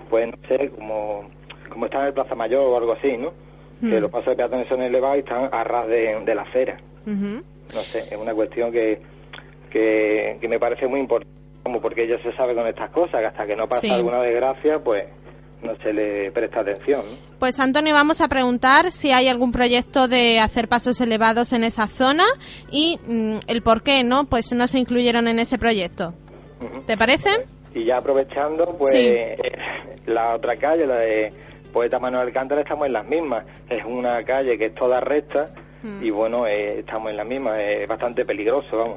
pues 0.08 0.28
no 0.28 0.48
sé, 0.48 0.70
como, 0.70 1.28
como 1.76 1.86
está 1.86 2.00
en 2.00 2.06
el 2.06 2.12
Plaza 2.14 2.34
Mayor 2.34 2.60
o 2.62 2.76
algo 2.78 2.92
así, 2.94 3.16
¿no? 3.18 3.30
Que 3.80 3.98
Mm. 3.98 4.00
los 4.02 4.10
pasos 4.10 4.28
de 4.28 4.36
peatones 4.36 4.66
son 4.68 4.80
elevados 4.82 5.16
y 5.16 5.20
están 5.20 5.50
a 5.52 5.62
ras 5.62 5.86
de, 5.86 6.18
de 6.24 6.34
la 6.34 6.42
acera. 6.42 6.78
No 7.04 7.80
sé, 7.82 7.98
es 8.10 8.16
una 8.18 8.34
cuestión 8.34 8.72
que, 8.72 9.00
que, 9.70 10.38
que 10.40 10.48
me 10.48 10.58
parece 10.58 10.86
muy 10.86 11.00
importante, 11.00 11.34
como 11.62 11.80
porque 11.80 12.08
ya 12.08 12.16
se 12.22 12.32
sabe 12.36 12.54
con 12.54 12.66
estas 12.66 12.90
cosas, 12.90 13.20
que 13.20 13.26
hasta 13.26 13.46
que 13.46 13.54
no 13.56 13.68
pasa 13.68 13.82
Sí. 13.82 13.90
alguna 13.90 14.22
desgracia, 14.22 14.78
pues 14.78 15.04
no 15.62 15.76
se 15.82 15.92
le 15.92 16.30
presta 16.32 16.60
atención. 16.60 17.02
¿no? 17.06 17.16
Pues 17.38 17.58
Antonio, 17.60 17.92
vamos 17.92 18.20
a 18.20 18.28
preguntar 18.28 18.90
si 18.90 19.10
hay 19.12 19.28
algún 19.28 19.52
proyecto 19.52 20.08
de 20.08 20.38
hacer 20.40 20.68
pasos 20.68 21.00
elevados 21.00 21.52
en 21.52 21.64
esa 21.64 21.86
zona 21.88 22.24
y 22.70 22.98
mm, 23.06 23.36
el 23.48 23.62
por 23.62 23.82
qué, 23.82 24.04
¿no? 24.04 24.24
Pues 24.24 24.52
no 24.52 24.66
se 24.68 24.78
incluyeron 24.78 25.28
en 25.28 25.38
ese 25.38 25.58
proyecto. 25.58 26.14
¿Te 26.86 26.96
parece? 26.96 27.28
Y 27.74 27.84
ya 27.84 27.98
aprovechando, 27.98 28.74
pues 28.78 28.92
Sí. 28.94 29.06
eh, 29.08 29.36
la 30.06 30.34
otra 30.36 30.56
calle, 30.56 30.86
la 30.86 30.96
de 30.98 31.32
Poeta 31.76 31.98
Manuel 31.98 32.22
Alcántara, 32.28 32.62
estamos 32.62 32.86
en 32.86 32.94
las 32.94 33.06
mismas. 33.06 33.44
Es 33.68 33.84
una 33.84 34.24
calle 34.24 34.56
que 34.56 34.64
es 34.68 34.74
toda 34.74 34.98
recta 34.98 35.44
Mm. 35.82 36.02
y 36.02 36.08
bueno, 36.08 36.46
eh, 36.46 36.78
estamos 36.78 37.10
en 37.10 37.18
la 37.18 37.24
misma. 37.24 37.60
Es 37.62 37.86
bastante 37.86 38.24
peligroso, 38.24 38.78
vamos. 38.78 38.96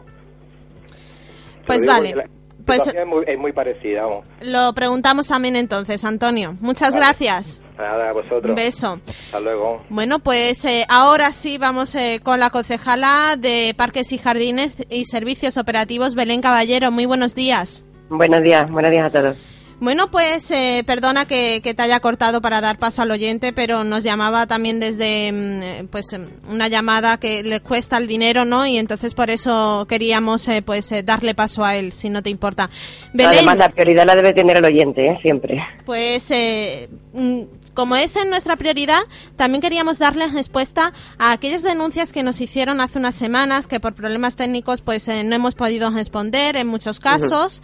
Pues 1.67 1.85
vale. 1.85 2.15
La 2.15 2.23
Pues- 2.65 2.87
es, 2.87 3.05
muy, 3.05 3.25
es 3.27 3.37
muy 3.37 3.51
parecida, 3.51 4.03
vamos. 4.03 4.25
Lo 4.39 4.71
preguntamos 4.73 5.27
también 5.27 5.57
entonces, 5.57 6.05
Antonio. 6.05 6.55
Muchas 6.61 6.91
Vale. 6.91 7.05
gracias. 7.05 7.61
Nada, 7.77 8.11
a 8.11 8.13
vosotros. 8.13 8.45
Un 8.45 8.55
beso. 8.55 9.01
Hasta 9.25 9.39
luego. 9.41 9.83
Bueno, 9.89 10.19
pues 10.19 10.63
eh, 10.63 10.85
ahora 10.87 11.33
sí 11.33 11.57
vamos 11.57 11.93
eh, 11.95 12.21
con 12.23 12.39
la 12.39 12.49
concejala 12.49 13.35
de 13.37 13.73
Parques 13.75 14.13
y 14.13 14.17
Jardines 14.17 14.85
y 14.89 15.03
Servicios 15.03 15.57
Operativos, 15.57 16.15
Belén 16.15 16.41
Caballero. 16.41 16.91
Muy 16.91 17.05
buenos 17.05 17.35
días. 17.35 17.83
Buenos 18.09 18.41
días, 18.41 18.71
buenos 18.71 18.89
días 18.91 19.05
a 19.05 19.09
todos. 19.09 19.37
Bueno, 19.79 20.11
pues 20.11 20.51
eh, 20.51 20.83
perdona 20.85 21.25
que, 21.25 21.61
que 21.63 21.73
te 21.73 21.81
haya 21.83 22.01
cortado 22.01 22.41
para 22.41 22.59
dar 22.59 22.77
paso 22.77 23.01
al 23.01 23.11
oyente, 23.11 23.53
pero 23.53 23.85
nos 23.85 24.03
llamaba 24.03 24.45
también 24.45 24.79
desde 24.79 25.31
mm, 25.31 25.61
eh, 25.61 25.85
pues 25.89 26.11
em, 26.11 26.27
una 26.51 26.67
llamada 26.67 27.17
que 27.17 27.43
le 27.43 27.61
cuesta 27.61 27.97
el 27.97 28.07
dinero, 28.07 28.43
¿no? 28.43 28.65
Y 28.65 28.77
entonces 28.77 29.13
por 29.13 29.29
eso 29.29 29.85
queríamos 29.87 30.47
eh, 30.49 30.61
pues 30.61 30.91
eh, 30.91 31.01
darle 31.03 31.33
paso 31.33 31.63
a 31.63 31.77
él, 31.77 31.93
si 31.93 32.09
no 32.09 32.21
te 32.21 32.29
importa. 32.29 32.69
Belén, 33.13 33.35
Además, 33.35 33.57
la 33.57 33.69
prioridad 33.69 34.05
la 34.05 34.15
debe 34.15 34.33
tener 34.33 34.57
el 34.57 34.65
oyente, 34.65 35.05
¿eh? 35.05 35.19
siempre. 35.21 35.63
pues 35.85 36.29
eh, 36.31 36.89
mm, 37.13 37.41
como 37.79 37.95
es 37.95 38.17
en 38.17 38.29
nuestra 38.29 38.57
prioridad, 38.57 38.99
también 39.37 39.61
queríamos 39.61 39.99
darles 39.99 40.33
respuesta 40.33 40.91
a 41.17 41.31
aquellas 41.31 41.63
denuncias 41.63 42.11
que 42.11 42.23
nos 42.23 42.41
hicieron 42.41 42.81
hace 42.81 42.99
unas 42.99 43.15
semanas, 43.15 43.67
que 43.67 43.79
por 43.79 43.93
problemas 43.93 44.35
técnicos 44.35 44.81
pues 44.81 45.07
eh, 45.07 45.23
no 45.23 45.33
hemos 45.33 45.55
podido 45.55 45.89
responder 45.89 46.57
en 46.57 46.67
muchos 46.67 46.99
casos. 46.99 47.61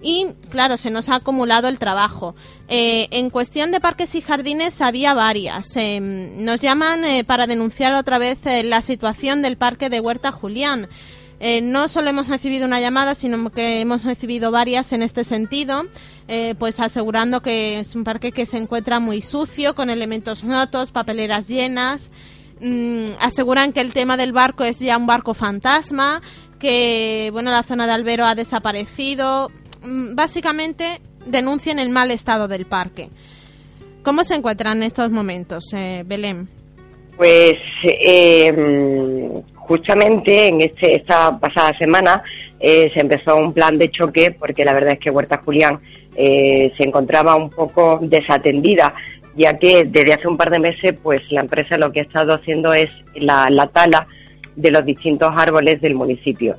Y 0.00 0.28
claro, 0.48 0.78
se 0.78 0.90
nos 0.90 1.10
ha 1.10 1.16
acumulado 1.16 1.68
el 1.68 1.78
trabajo. 1.78 2.34
Eh, 2.68 3.08
en 3.10 3.28
cuestión 3.28 3.70
de 3.70 3.78
parques 3.78 4.14
y 4.14 4.22
jardines 4.22 4.80
había 4.80 5.12
varias. 5.12 5.76
Eh, 5.76 6.00
nos 6.00 6.62
llaman 6.62 7.04
eh, 7.04 7.24
para 7.24 7.46
denunciar 7.46 7.92
otra 7.92 8.16
vez 8.16 8.38
la 8.64 8.80
situación 8.80 9.42
del 9.42 9.58
parque 9.58 9.90
de 9.90 10.00
Huerta 10.00 10.32
Julián. 10.32 10.88
Eh, 11.40 11.60
no 11.60 11.88
solo 11.88 12.10
hemos 12.10 12.28
recibido 12.28 12.66
una 12.66 12.80
llamada, 12.80 13.14
sino 13.14 13.50
que 13.50 13.80
hemos 13.80 14.04
recibido 14.04 14.50
varias 14.50 14.92
en 14.92 15.02
este 15.02 15.22
sentido, 15.22 15.84
eh, 16.26 16.54
pues 16.58 16.80
asegurando 16.80 17.42
que 17.42 17.78
es 17.78 17.94
un 17.94 18.04
parque 18.04 18.32
que 18.32 18.44
se 18.44 18.56
encuentra 18.56 18.98
muy 18.98 19.22
sucio, 19.22 19.74
con 19.74 19.88
elementos 19.88 20.42
rotos, 20.42 20.90
papeleras 20.90 21.46
llenas. 21.46 22.10
Mm, 22.60 23.06
aseguran 23.20 23.72
que 23.72 23.80
el 23.80 23.92
tema 23.92 24.16
del 24.16 24.32
barco 24.32 24.64
es 24.64 24.80
ya 24.80 24.96
un 24.96 25.06
barco 25.06 25.32
fantasma, 25.32 26.22
que 26.58 27.30
bueno 27.32 27.52
la 27.52 27.62
zona 27.62 27.86
de 27.86 27.92
Albero 27.92 28.24
ha 28.24 28.34
desaparecido. 28.34 29.48
Mm, 29.82 30.16
básicamente 30.16 31.00
denuncian 31.24 31.78
el 31.78 31.90
mal 31.90 32.10
estado 32.10 32.48
del 32.48 32.66
parque. 32.66 33.10
¿Cómo 34.02 34.24
se 34.24 34.34
encuentran 34.34 34.78
en 34.78 34.84
estos 34.84 35.10
momentos, 35.10 35.64
eh, 35.72 36.02
Belén? 36.06 36.48
Pues 37.16 37.56
eh, 37.82 38.52
justamente 39.68 40.48
en 40.48 40.62
este, 40.62 40.96
esta 40.96 41.38
pasada 41.38 41.76
semana 41.78 42.22
eh, 42.58 42.90
se 42.92 43.00
empezó 43.00 43.36
un 43.36 43.52
plan 43.52 43.78
de 43.78 43.90
choque 43.90 44.32
porque 44.32 44.64
la 44.64 44.72
verdad 44.72 44.94
es 44.94 44.98
que 44.98 45.10
Huerta 45.10 45.42
Julián 45.44 45.78
eh, 46.16 46.72
se 46.76 46.84
encontraba 46.84 47.36
un 47.36 47.50
poco 47.50 47.98
desatendida 48.02 48.94
ya 49.36 49.58
que 49.58 49.84
desde 49.84 50.14
hace 50.14 50.26
un 50.26 50.38
par 50.38 50.50
de 50.50 50.58
meses 50.58 50.94
pues 51.02 51.20
la 51.30 51.42
empresa 51.42 51.76
lo 51.76 51.92
que 51.92 52.00
ha 52.00 52.04
estado 52.04 52.32
haciendo 52.34 52.72
es 52.72 52.90
la, 53.14 53.48
la 53.50 53.68
tala 53.68 54.08
de 54.56 54.70
los 54.72 54.84
distintos 54.84 55.30
árboles 55.36 55.80
del 55.80 55.94
municipio. 55.94 56.56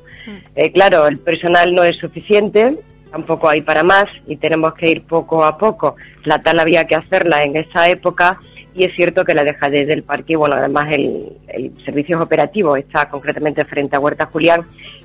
Eh, 0.54 0.72
claro, 0.72 1.06
el 1.06 1.18
personal 1.18 1.74
no 1.74 1.82
es 1.84 1.98
suficiente, 1.98 2.78
tampoco 3.10 3.50
hay 3.50 3.60
para 3.60 3.82
más 3.82 4.06
y 4.26 4.36
tenemos 4.36 4.72
que 4.74 4.90
ir 4.90 5.02
poco 5.02 5.44
a 5.44 5.58
poco. 5.58 5.96
La 6.24 6.40
tala 6.40 6.62
había 6.62 6.84
que 6.84 6.94
hacerla 6.94 7.42
en 7.42 7.56
esa 7.56 7.90
época 7.90 8.40
y 8.74 8.84
es 8.84 8.94
cierto 8.94 9.24
que 9.24 9.34
la 9.34 9.44
dejadez 9.44 9.86
del 9.86 10.02
parque, 10.02 10.36
bueno, 10.36 10.56
además 10.56 10.88
el, 10.92 11.28
el 11.48 11.72
servicio 11.84 12.20
operativo 12.20 12.76
está 12.76 13.08
concretamente 13.08 13.64
frente 13.64 13.96
a 13.96 14.00
Huerta 14.00 14.26
Julián 14.26 14.62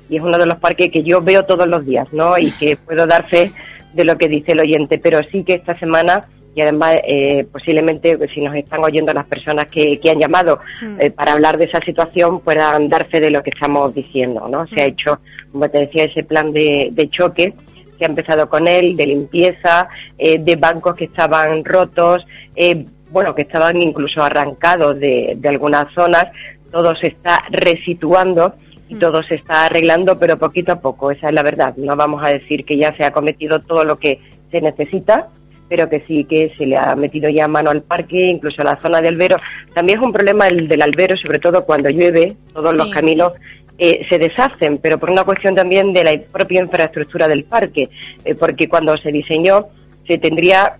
y 0.08 0.16
es 0.16 0.22
uno 0.22 0.38
de 0.38 0.46
los 0.46 0.58
parques 0.58 0.90
que 0.90 1.02
yo 1.02 1.20
veo 1.20 1.44
todos 1.44 1.66
los 1.66 1.84
días, 1.84 2.12
¿no? 2.12 2.38
Y 2.38 2.50
que 2.52 2.76
puedo 2.76 3.06
dar 3.06 3.28
fe 3.28 3.50
de 3.94 4.04
lo 4.04 4.16
que 4.16 4.28
dice 4.28 4.52
el 4.52 4.60
oyente, 4.60 4.98
pero 4.98 5.20
sí 5.30 5.42
que 5.42 5.54
esta 5.54 5.78
semana 5.78 6.28
y 6.54 6.62
además 6.62 7.00
eh, 7.06 7.46
posiblemente 7.52 8.16
pues, 8.16 8.30
si 8.32 8.40
nos 8.40 8.54
están 8.54 8.82
oyendo 8.82 9.12
las 9.12 9.26
personas 9.26 9.66
que, 9.66 9.98
que 10.00 10.10
han 10.10 10.18
llamado 10.18 10.58
Mm. 10.80 11.00
eh, 11.00 11.10
para 11.10 11.32
hablar 11.32 11.58
de 11.58 11.64
esa 11.64 11.80
situación 11.80 12.40
puedan 12.40 12.88
dar 12.88 13.06
fe 13.08 13.20
de 13.20 13.30
lo 13.30 13.42
que 13.42 13.50
estamos 13.50 13.94
diciendo, 13.94 14.48
¿no? 14.48 14.66
Se 14.68 14.80
ha 14.80 14.84
hecho, 14.86 15.20
como 15.52 15.68
te 15.68 15.78
decía, 15.80 16.04
ese 16.04 16.22
plan 16.22 16.52
de, 16.52 16.88
de 16.92 17.08
choque 17.10 17.52
que 17.98 18.04
ha 18.04 18.08
empezado 18.08 18.48
con 18.48 18.68
él, 18.68 18.94
de 18.96 19.06
limpieza, 19.06 19.88
eh, 20.18 20.38
de 20.38 20.56
bancos 20.56 20.94
que 20.96 21.06
estaban 21.06 21.64
rotos, 21.64 22.26
eh, 22.54 22.84
bueno, 23.10 23.34
que 23.34 23.42
estaban 23.42 23.80
incluso 23.80 24.22
arrancados 24.22 24.98
de, 24.98 25.34
de 25.36 25.48
algunas 25.48 25.92
zonas, 25.94 26.26
todo 26.70 26.94
se 26.96 27.08
está 27.08 27.42
resituando 27.50 28.54
y 28.88 28.94
Mm. 28.94 28.98
todo 29.00 29.22
se 29.22 29.34
está 29.36 29.66
arreglando, 29.66 30.16
pero 30.18 30.38
poquito 30.38 30.72
a 30.72 30.80
poco, 30.80 31.10
esa 31.10 31.28
es 31.28 31.34
la 31.34 31.42
verdad. 31.42 31.74
No 31.76 31.96
vamos 31.96 32.22
a 32.24 32.28
decir 32.28 32.64
que 32.64 32.76
ya 32.76 32.92
se 32.92 33.04
ha 33.04 33.10
cometido 33.12 33.60
todo 33.60 33.84
lo 33.84 33.98
que 33.98 34.20
se 34.52 34.60
necesita, 34.60 35.28
pero 35.68 35.88
que 35.88 36.04
sí 36.06 36.24
que 36.24 36.52
se 36.56 36.66
le 36.66 36.76
ha 36.76 36.94
metido 36.94 37.28
ya 37.28 37.48
mano 37.48 37.70
al 37.70 37.82
parque, 37.82 38.26
incluso 38.28 38.62
a 38.62 38.66
la 38.66 38.80
zona 38.80 39.00
del 39.02 39.14
albero. 39.14 39.38
También 39.74 39.98
es 39.98 40.04
un 40.04 40.12
problema 40.12 40.46
el 40.46 40.68
del 40.68 40.82
albero, 40.82 41.16
sobre 41.16 41.40
todo 41.40 41.64
cuando 41.64 41.88
llueve, 41.90 42.36
todos 42.54 42.72
Sí. 42.74 42.78
los 42.78 42.90
caminos 42.90 43.32
eh, 43.78 44.06
se 44.08 44.18
deshacen, 44.18 44.78
pero 44.78 44.98
por 44.98 45.10
una 45.10 45.24
cuestión 45.24 45.54
también 45.56 45.92
de 45.92 46.04
la 46.04 46.16
propia 46.32 46.62
infraestructura 46.62 47.26
del 47.28 47.44
parque, 47.44 47.88
eh, 48.24 48.34
porque 48.36 48.68
cuando 48.68 48.96
se 48.96 49.10
diseñó 49.12 49.66
se 50.06 50.16
tendría 50.18 50.76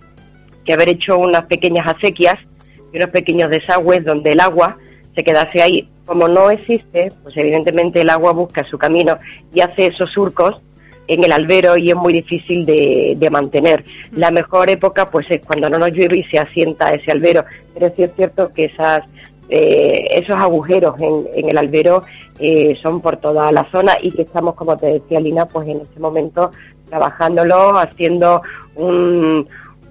que 0.67 0.73
haber 0.73 0.89
hecho 0.89 1.17
unas 1.17 1.45
pequeñas 1.45 1.87
acequias 1.87 2.37
y 2.93 2.97
unos 2.97 3.09
pequeños 3.09 3.49
desagües 3.49 4.05
donde 4.05 4.33
el 4.33 4.39
agua 4.39 4.77
se 5.15 5.23
quedase 5.23 5.61
ahí. 5.61 5.89
Como 6.05 6.27
no 6.27 6.51
existe, 6.51 7.09
pues 7.23 7.35
evidentemente 7.37 8.01
el 8.01 8.09
agua 8.09 8.33
busca 8.33 8.63
su 8.65 8.77
camino 8.77 9.17
y 9.53 9.61
hace 9.61 9.87
esos 9.87 10.11
surcos 10.11 10.61
en 11.07 11.23
el 11.23 11.31
albero 11.31 11.77
y 11.77 11.89
es 11.89 11.95
muy 11.95 12.13
difícil 12.13 12.65
de, 12.65 13.29
mantener. 13.31 13.83
Mm. 14.11 14.17
La 14.19 14.29
mejor 14.29 14.69
época 14.69 15.05
pues 15.05 15.31
es 15.31 15.45
cuando 15.45 15.69
no 15.69 15.79
nos 15.79 15.91
llueve 15.91 16.19
y 16.19 16.23
se 16.25 16.37
asienta 16.37 16.93
ese 16.93 17.11
albero, 17.11 17.45
pero 17.73 17.91
sí 17.95 18.03
es 18.03 18.11
cierto 18.15 18.51
que 18.53 18.65
esas 18.65 19.01
eh, 19.49 20.05
esos 20.11 20.37
agujeros 20.37 20.95
en, 20.99 21.49
el 21.49 21.57
albero 21.57 22.01
eh, 22.37 22.77
son 22.81 22.99
por 22.99 23.15
toda 23.15 23.49
la 23.53 23.63
zona 23.71 23.97
y 24.01 24.11
que 24.11 24.23
estamos, 24.23 24.55
como 24.55 24.75
te 24.75 24.87
decía 24.87 25.21
Lina, 25.21 25.45
pues 25.45 25.69
en 25.69 25.79
este 25.79 26.01
momento 26.01 26.51
trabajándolo, 26.89 27.77
haciendo 27.77 28.41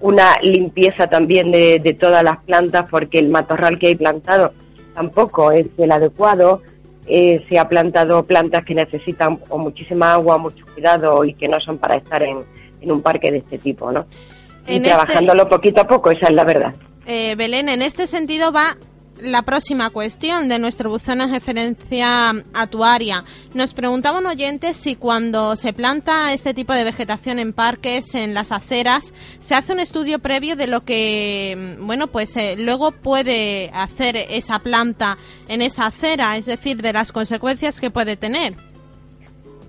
una 0.07 0.38
limpieza 0.40 1.09
también 1.09 1.51
de, 1.51 1.81
de 1.81 1.95
todas 1.95 2.23
las 2.23 2.38
plantas 2.45 2.88
porque 2.88 3.19
el 3.19 3.29
matorral 3.29 3.79
que 3.79 3.88
hay 3.88 3.95
plantado 3.97 4.53
tampoco 4.95 5.51
es 5.51 5.66
el 5.79 5.90
adecuado. 5.90 6.62
Eh, 7.09 7.45
se 7.49 7.59
ha 7.59 7.69
plantado 7.69 8.25
plantas 8.25 8.64
que 8.64 8.75
necesitan 8.75 9.40
muchísima 9.51 10.12
agua, 10.12 10.38
mucho 10.38 10.64
cuidado 10.75 11.25
y 11.25 11.35
que 11.35 11.47
no 11.47 11.61
son 11.61 11.79
para 11.79 11.97
estar 11.97 12.23
en, 12.23 12.38
un 12.83 13.03
parque 13.03 13.33
de 13.33 13.38
este 13.38 13.59
tipo, 13.59 13.90
¿no? 13.90 14.07
y 14.69 14.77
este 14.77 14.88
trabajándolo 14.88 15.49
poquito 15.49 15.81
a 15.81 15.88
poco, 15.88 16.12
esa 16.12 16.27
es 16.27 16.35
la 16.35 16.45
verdad. 16.45 16.73
Eh, 17.05 17.35
Belén, 17.37 17.69
en 17.69 17.83
este 17.83 18.07
sentido 18.07 18.53
va 18.53 18.77
la 19.20 19.42
próxima 19.42 19.90
cuestión 19.90 20.48
de 20.48 20.59
nuestro 20.59 20.90
buzón 20.90 21.20
en 21.20 21.31
referencia 21.31 22.31
a 22.55 22.66
tu 22.66 22.85
área. 22.85 23.24
Nos 23.55 23.74
preguntaba 23.74 24.18
un 24.18 24.26
oyente 24.26 24.74
si 24.74 24.96
cuando 24.96 25.57
se 25.57 25.72
planta 25.72 26.33
este 26.33 26.55
tipo 26.55 26.72
de 26.72 26.85
vegetación 26.85 27.38
en 27.38 27.52
parques, 27.52 28.14
en 28.14 28.35
las 28.35 28.52
aceras, 28.52 29.12
se 29.40 29.55
hace 29.55 29.72
un 29.72 29.81
estudio 29.81 30.18
previo 30.18 30.57
de 30.57 30.66
lo 30.66 30.85
que, 30.85 31.76
bueno, 31.81 32.09
pues 32.09 32.37
eh, 32.37 32.57
luego 32.59 32.92
puede 32.92 33.70
hacer 33.72 34.16
esa 34.16 34.59
planta 34.59 35.18
en 35.48 35.62
esa 35.62 35.87
acera, 35.87 36.37
es 36.37 36.46
decir, 36.46 36.83
de 36.83 36.92
las 36.92 37.12
consecuencias 37.12 37.81
que 37.81 37.90
puede 37.90 38.16
tener. 38.16 38.55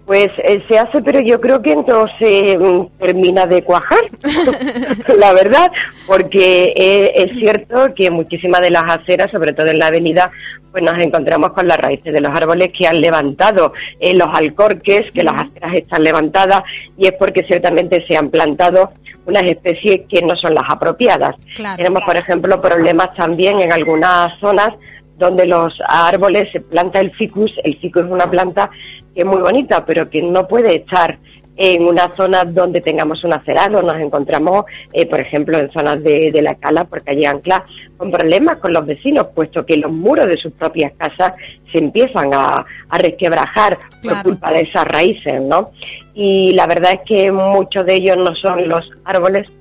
Pues 0.08 0.32
eh, 0.38 0.63
se 0.70 0.80
hace, 0.80 1.02
pero 1.02 1.20
yo 1.20 1.41
creo 1.41 1.62
que 1.62 1.76
no 1.76 2.06
se 2.17 2.58
mm, 2.58 2.98
termina 2.98 3.46
de 3.46 3.62
cuajar, 3.62 4.00
la 5.17 5.34
verdad, 5.34 5.70
porque 6.08 6.74
eh, 6.78 7.12
es 7.13 7.38
cierto 7.38 7.93
que 7.93 8.10
muchísimas 8.10 8.62
de 8.62 8.72
las 8.72 8.86
aceras, 8.89 9.30
sobre 9.30 9.52
todo 9.52 9.67
en 9.67 9.80
la 9.80 9.88
avenida, 9.88 10.32
pues 10.72 10.82
nos 10.82 10.98
encontramos 11.04 11.52
con 11.52 11.67
las 11.67 11.78
raíces 11.78 12.13
de 12.13 12.22
los 12.22 12.32
árboles 12.34 12.70
que 12.72 12.88
han 12.88 13.02
levantado 13.02 13.74
eh, 14.00 14.15
los 14.15 14.30
alcorques, 14.32 15.12
que 15.12 15.24
las 15.24 15.41
aceras 15.41 15.74
están 15.76 16.06
levantadas, 16.06 16.63
y 16.98 17.08
es 17.08 17.13
porque 17.20 17.43
ciertamente 17.43 18.06
se 18.08 18.15
han 18.15 18.30
plantado 18.30 18.91
unas 19.26 19.43
especies 19.43 20.04
que 20.08 20.22
no 20.22 20.38
son 20.38 20.56
las 20.56 20.63
apropiadas. 20.70 21.36
Tenemos, 21.76 22.02
por 22.04 22.15
ejemplo, 22.15 22.62
problemas 22.62 23.13
también 23.13 23.60
en 23.60 23.74
algunas 23.74 24.39
zonas 24.39 24.70
donde 25.17 25.45
los 25.45 25.80
árboles 25.88 26.49
se 26.51 26.62
planta 26.62 26.99
el 26.99 27.12
ficus, 27.12 27.51
el 27.63 27.77
ficus 27.77 28.03
es 28.03 28.12
una 28.12 28.30
planta 28.30 28.69
que 29.13 29.21
es 29.21 29.25
muy 29.25 29.41
bonita, 29.41 29.86
pero 29.86 30.10
que 30.10 30.21
no 30.21 30.47
puede 30.47 30.75
estar 30.75 31.17
en 31.58 31.84
una 31.84 32.13
zona 32.13 32.45
donde 32.45 32.82
tengamos 32.82 33.23
un 33.23 33.34
acerado. 33.34 33.82
Nos 33.82 33.99
encontramos, 33.99 34.65
eh, 34.93 35.08
por 35.08 35.19
ejemplo, 35.19 35.58
en 35.58 35.71
zonas 35.71 36.01
de, 36.03 36.39
la 36.41 36.56
cala, 36.56 36.86
porque 36.86 37.12
allí 37.12 37.25
ancla, 37.25 37.65
con 37.97 38.12
problemas 38.12 38.60
con 38.60 38.73
los 38.73 38.86
vecinos, 38.86 39.27
puesto 39.34 39.65
que 39.65 39.77
los 39.77 39.91
muros 39.91 40.27
de 40.27 40.38
sus 40.38 40.53
propias 40.53 40.93
casas 40.97 41.34
se 41.71 41.80
empiezan 41.80 42.32
a, 42.34 42.63
resquebrajar 42.91 43.77
por 44.01 44.23
culpa 44.23 44.51
de 44.51 44.62
esas 44.62 44.88
raíces, 44.88 45.41
¿no? 45.41 45.71
Y 46.13 46.53
la 46.53 46.67
verdad 46.67 46.93
es 46.93 46.99
que 47.06 47.32
muchos 47.32 47.86
de 47.86 47.95
ellos 47.95 48.17
no 48.17 48.34
son 48.36 48.67
los 48.69 48.89
árboles 49.03 49.51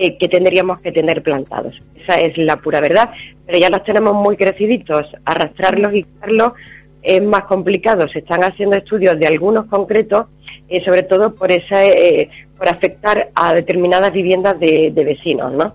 eh, 0.00 0.16
que 0.16 0.28
tendríamos 0.28 0.80
que 0.80 0.92
tener 0.92 1.22
plantados. 1.22 1.74
Esa 2.00 2.20
es 2.20 2.38
la 2.38 2.56
pura 2.56 2.80
verdad, 2.80 3.10
pero 3.44 3.58
ya 3.58 3.68
los 3.68 3.82
tenemos 3.82 4.14
muy 4.14 4.36
creciditos, 4.36 5.06
arrastrarlos 5.24 5.92
y 5.92 6.04
quitarlos 6.04 6.52
es 7.02 7.20
más 7.22 7.44
complicado. 7.46 8.08
Se 8.08 8.20
están 8.20 8.44
haciendo 8.44 8.76
estudios 8.76 9.18
de 9.18 9.26
algunos 9.26 9.66
concretos, 9.66 10.26
eh, 10.68 10.84
sobre 10.84 11.02
todo 11.02 11.34
por 11.34 11.50
esa, 11.50 11.84
eh, 11.84 12.30
por 12.56 12.68
afectar 12.68 13.30
a 13.34 13.54
determinadas 13.54 14.12
viviendas 14.12 14.60
de, 14.60 14.92
vecinos, 14.94 15.52
¿no? 15.52 15.74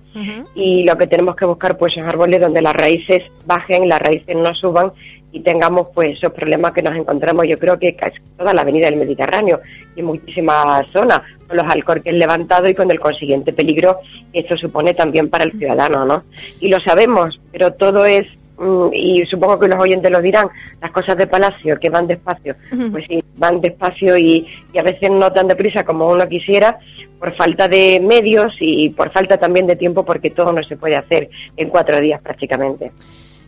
Y 0.56 0.84
lo 0.84 0.98
que 0.98 1.08
tenemos 1.08 1.36
que 1.36 1.46
buscar, 1.46 1.78
pues, 1.78 1.94
son 1.94 2.04
árboles 2.04 2.40
donde 2.40 2.62
las 2.62 2.74
raíces 2.74 3.24
bajen, 3.46 3.90
las 3.90 4.02
raíces 4.02 4.38
no 4.38 4.54
suban 4.56 4.94
y 5.34 5.41
tengamos, 5.41 5.88
pues, 5.93 6.17
esos 6.17 6.32
problemas 6.32 6.72
que 6.72 6.82
nos 6.82 6.96
encontramos. 6.96 7.46
Yo 7.48 7.58
creo 7.58 7.78
que 7.78 7.96
casi 7.96 8.17
toda 8.38 8.54
la 8.54 8.62
avenida 8.62 8.86
del 8.86 9.00
Mediterráneo 9.00 9.60
y 9.96 10.02
muchísimas 10.02 10.89
zonas 10.91 11.22
con 11.48 11.58
los 11.58 11.65
alcorques 11.65 12.13
levantados 12.13 12.69
y 12.69 12.74
con 12.74 12.89
el 12.89 13.00
consiguiente 13.00 13.52
peligro 13.52 13.98
que 14.32 14.39
esto 14.39 14.56
supone 14.56 14.93
también 14.93 15.30
para 15.30 15.43
el 15.43 15.52
ciudadano, 15.52 16.06
¿no? 16.06 16.24
Y 16.62 16.69
lo 16.69 16.80
sabemos, 16.80 17.41
pero 17.52 17.74
todo 17.74 18.06
es 18.06 18.28
Mm, 18.58 18.89
y 18.93 19.26
supongo 19.26 19.60
que 19.60 19.67
los 19.67 19.80
oyentes 19.80 20.12
lo 20.12 20.22
dirán, 20.22 20.48
las 20.82 20.91
cosas 20.91 21.17
de 21.17 21.26
Palacio 21.26 21.80
que 21.80 21.89
van 21.89 22.08
despacio, 22.08 22.56
pues 22.91 23.06
sí, 23.08 23.24
van 23.36 23.62
despacio 23.62 24.17
y, 24.17 24.48
a 24.78 24.84
veces 24.84 25.10
no 25.10 25.32
tan 25.32 25.48
deprisa 25.48 25.84
como 25.84 26.10
uno 26.10 26.28
quisiera 26.28 26.78
por 27.19 27.36
falta 27.36 27.67
de 27.67 28.00
medios 28.00 28.54
y 28.60 28.89
por 28.89 29.12
falta 29.12 29.38
también 29.38 29.65
de 29.65 29.76
tiempo 29.76 30.06
porque 30.06 30.30
todo 30.30 30.52
no 30.52 30.62
se 30.63 30.78
puede 30.78 30.96
hacer 30.96 31.30
en 31.58 31.69
cuatro 31.69 32.00
días 32.00 32.22
prácticamente. 32.22 32.91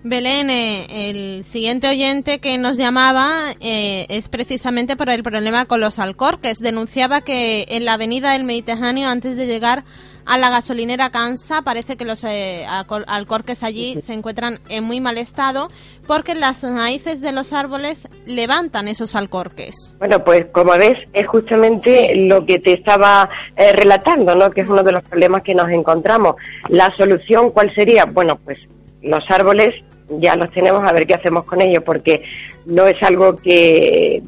Belén, 0.07 0.51
eh, 0.51 1.09
el 1.09 1.45
siguiente 1.45 1.89
oyente 1.89 2.37
que 2.37 2.59
nos 2.59 2.77
llamaba 2.77 3.51
eh, 3.59 4.05
es 4.09 4.29
precisamente 4.29 4.95
por 4.95 5.09
el 5.09 5.23
problema 5.23 5.65
con 5.65 5.81
los 5.81 5.97
alcorques. 5.97 6.59
Denunciaba 6.59 7.21
que 7.21 7.65
en 7.69 7.85
la 7.85 7.93
avenida 7.93 8.33
del 8.33 8.43
Mediterráneo, 8.43 9.09
antes 9.09 9.35
de 9.35 9.47
llegar 9.47 9.83
a 10.25 10.37
la 10.37 10.51
gasolinera 10.51 11.09
Cansa. 11.09 11.63
Parece 11.63 11.97
que 11.97 12.05
los 12.05 12.23
eh, 12.23 12.65
alcorques 12.67 13.63
allí 13.63 13.99
se 14.01 14.13
encuentran 14.13 14.59
en 14.69 14.83
muy 14.83 14.99
mal 14.99 15.17
estado 15.17 15.69
porque 16.05 16.35
las 16.35 16.61
raíces 16.61 17.21
de 17.21 17.31
los 17.31 17.51
árboles 17.51 18.07
levantan 18.27 18.87
esos 18.87 19.15
alcorques. 19.15 19.91
Bueno, 19.97 20.23
pues 20.23 20.45
como 20.51 20.73
ves, 20.73 20.99
es 21.13 21.27
justamente 21.27 22.13
lo 22.15 22.45
que 22.45 22.59
te 22.59 22.73
estaba 22.73 23.27
eh, 23.55 23.71
relatando, 23.73 24.35
¿no? 24.35 24.51
Que 24.51 24.61
es 24.61 24.69
uno 24.69 24.83
de 24.83 24.91
los 24.91 25.03
problemas 25.03 25.41
que 25.43 25.55
nos 25.55 25.69
encontramos. 25.69 26.35
La 26.69 26.95
solución, 26.95 27.49
¿cuál 27.49 27.73
sería? 27.73 28.05
Bueno, 28.05 28.37
pues 28.43 28.59
los 29.01 29.23
árboles 29.31 29.73
ya 30.09 30.35
los 30.35 30.51
tenemos 30.51 30.83
a 30.83 30.93
ver 30.93 31.07
qué 31.07 31.15
hacemos 31.15 31.45
con 31.45 31.61
ellos 31.61 31.83
porque 31.83 32.23
no 32.65 32.85
es 32.87 33.01
algo 33.01 33.35
que 33.35 34.21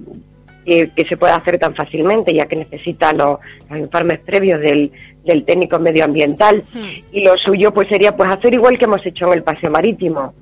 que, 0.67 1.05
se 1.07 1.15
pueda 1.15 1.37
hacer 1.37 1.57
tan 1.57 1.73
fácilmente, 1.73 2.33
ya 2.33 2.45
que 2.45 2.57
necesita 2.57 3.13
los, 3.13 3.39
informes 3.71 4.19
previos 4.19 4.59
del, 4.59 4.91
del 5.23 5.45
técnico 5.45 5.79
medioambiental. 5.79 6.63
Hmm. 6.73 6.89
Y 7.11 7.23
lo 7.23 7.37
suyo 7.37 7.73
pues 7.73 7.87
sería 7.87 8.15
pues 8.15 8.29
hacer 8.29 8.53
igual 8.53 8.77
que 8.77 8.85
hemos 8.85 9.05
hecho 9.05 9.27
en 9.27 9.33
el 9.33 9.43
paseo 9.43 9.71
marítimo, 9.71 10.33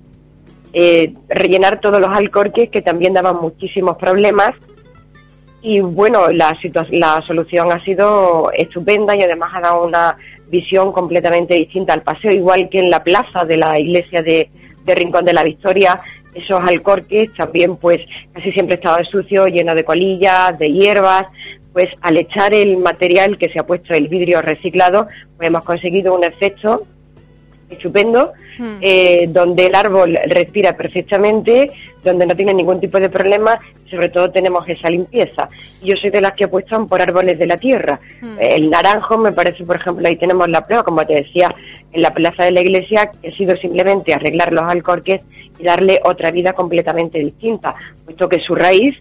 eh, 0.74 1.13
rellenar 1.30 1.80
todos 1.80 2.02
los 2.02 2.10
alcorques 2.10 2.69
que 2.71 2.82
también 2.82 3.13
daban 3.13 3.38
muchísimos 3.38 3.98
problemas. 3.98 4.52
Y 5.62 5.80
bueno, 5.80 6.30
la, 6.32 6.58
la 6.91 7.21
solución 7.26 7.71
ha 7.71 7.84
sido 7.84 8.52
estupenda 8.52 9.15
y 9.15 9.21
además 9.21 9.52
ha 9.54 9.62
dado 9.62 9.86
una 9.86 10.17
visión 10.48 10.91
completamente 10.91 11.56
distinta 11.56 11.93
al 11.93 12.04
paseo, 12.04 12.32
igual 12.32 12.69
que 12.69 12.80
en 12.80 12.89
la 12.89 13.04
plaza 13.04 13.45
de 13.45 13.58
la 13.58 13.80
iglesia 13.80 14.21
de, 14.21 14.50
de 14.86 14.95
Rincón 14.95 15.26
de 15.26 15.34
la 15.34 15.43
Victoria, 15.43 16.00
esos 16.34 16.62
alcorques 16.62 17.34
también 17.34 17.78
pues 17.78 18.02
casi 18.34 18.52
siempre 18.52 18.76
estaba 18.76 19.04
sucio, 19.04 19.48
lleno 19.48 19.74
de 19.74 19.84
colillas, 19.84 20.58
de 20.60 20.67
hierbas, 20.67 21.28
pues 21.74 21.89
al 22.02 22.17
echar 22.17 22.54
el 22.54 22.78
material 22.78 23.38
que 23.38 23.50
se 23.50 23.60
ha 23.60 23.65
puesto 23.65 23.93
el 23.93 24.08
vidrio 24.08 24.41
reciclado, 24.41 25.08
pues 25.38 25.48
hemos 25.48 25.63
conseguido 25.65 26.15
un 26.15 26.24
efecto 26.24 26.86
estupendo, 27.69 28.34
hmm. 28.60 28.78
eh, 28.82 29.25
donde 29.30 29.67
el 29.67 29.75
árbol 29.75 30.17
respira 30.28 30.75
perfectamente, 30.75 31.71
donde 32.04 32.25
no 32.25 32.36
tiene 32.36 32.54
ningún 32.54 32.80
tipo 32.80 32.99
de 32.99 33.10
problema, 33.10 33.58
sobre 33.89 34.10
todo 34.10 34.32
tenemos 34.32 34.67
esa 34.67 34.89
limpieza. 34.89 35.49
Yo 35.82 35.95
soy 35.95 36.12
de 36.12 36.21
las 36.21 36.34
que 36.34 36.43
apuestan 36.45 36.88
por 36.88 37.01
árboles 37.01 37.39
de 37.39 37.47
la 37.47 37.58
tierra. 37.58 37.99
Hmm. 38.21 38.38
El 38.39 38.69
naranjo, 38.69 39.17
me 39.17 39.32
parece, 39.32 39.63
por 39.63 39.78
ejemplo, 39.78 40.08
ahí 40.08 40.17
tenemos 40.17 40.47
la 40.49 40.65
prueba, 40.65 40.84
como 40.84 41.06
te 41.06 41.15
decía, 41.15 41.54
en 41.91 42.01
la 42.01 42.13
plaza 42.13 42.43
de 42.43 42.51
la 42.51 42.62
iglesia, 42.62 43.10
que 43.10 43.30
ha 43.30 43.36
sido 43.36 43.56
simplemente 43.58 44.13
arreglar 44.13 44.54
los 44.54 44.69
alcorques 44.69 45.21
y 45.58 45.63
darle 45.63 45.99
otra 46.04 46.32
vida 46.32 46.54
completamente 46.54 47.19
distinta, 47.19 47.75
puesto 48.06 48.28
que 48.30 48.39
su 48.39 48.54
raíz 48.54 48.95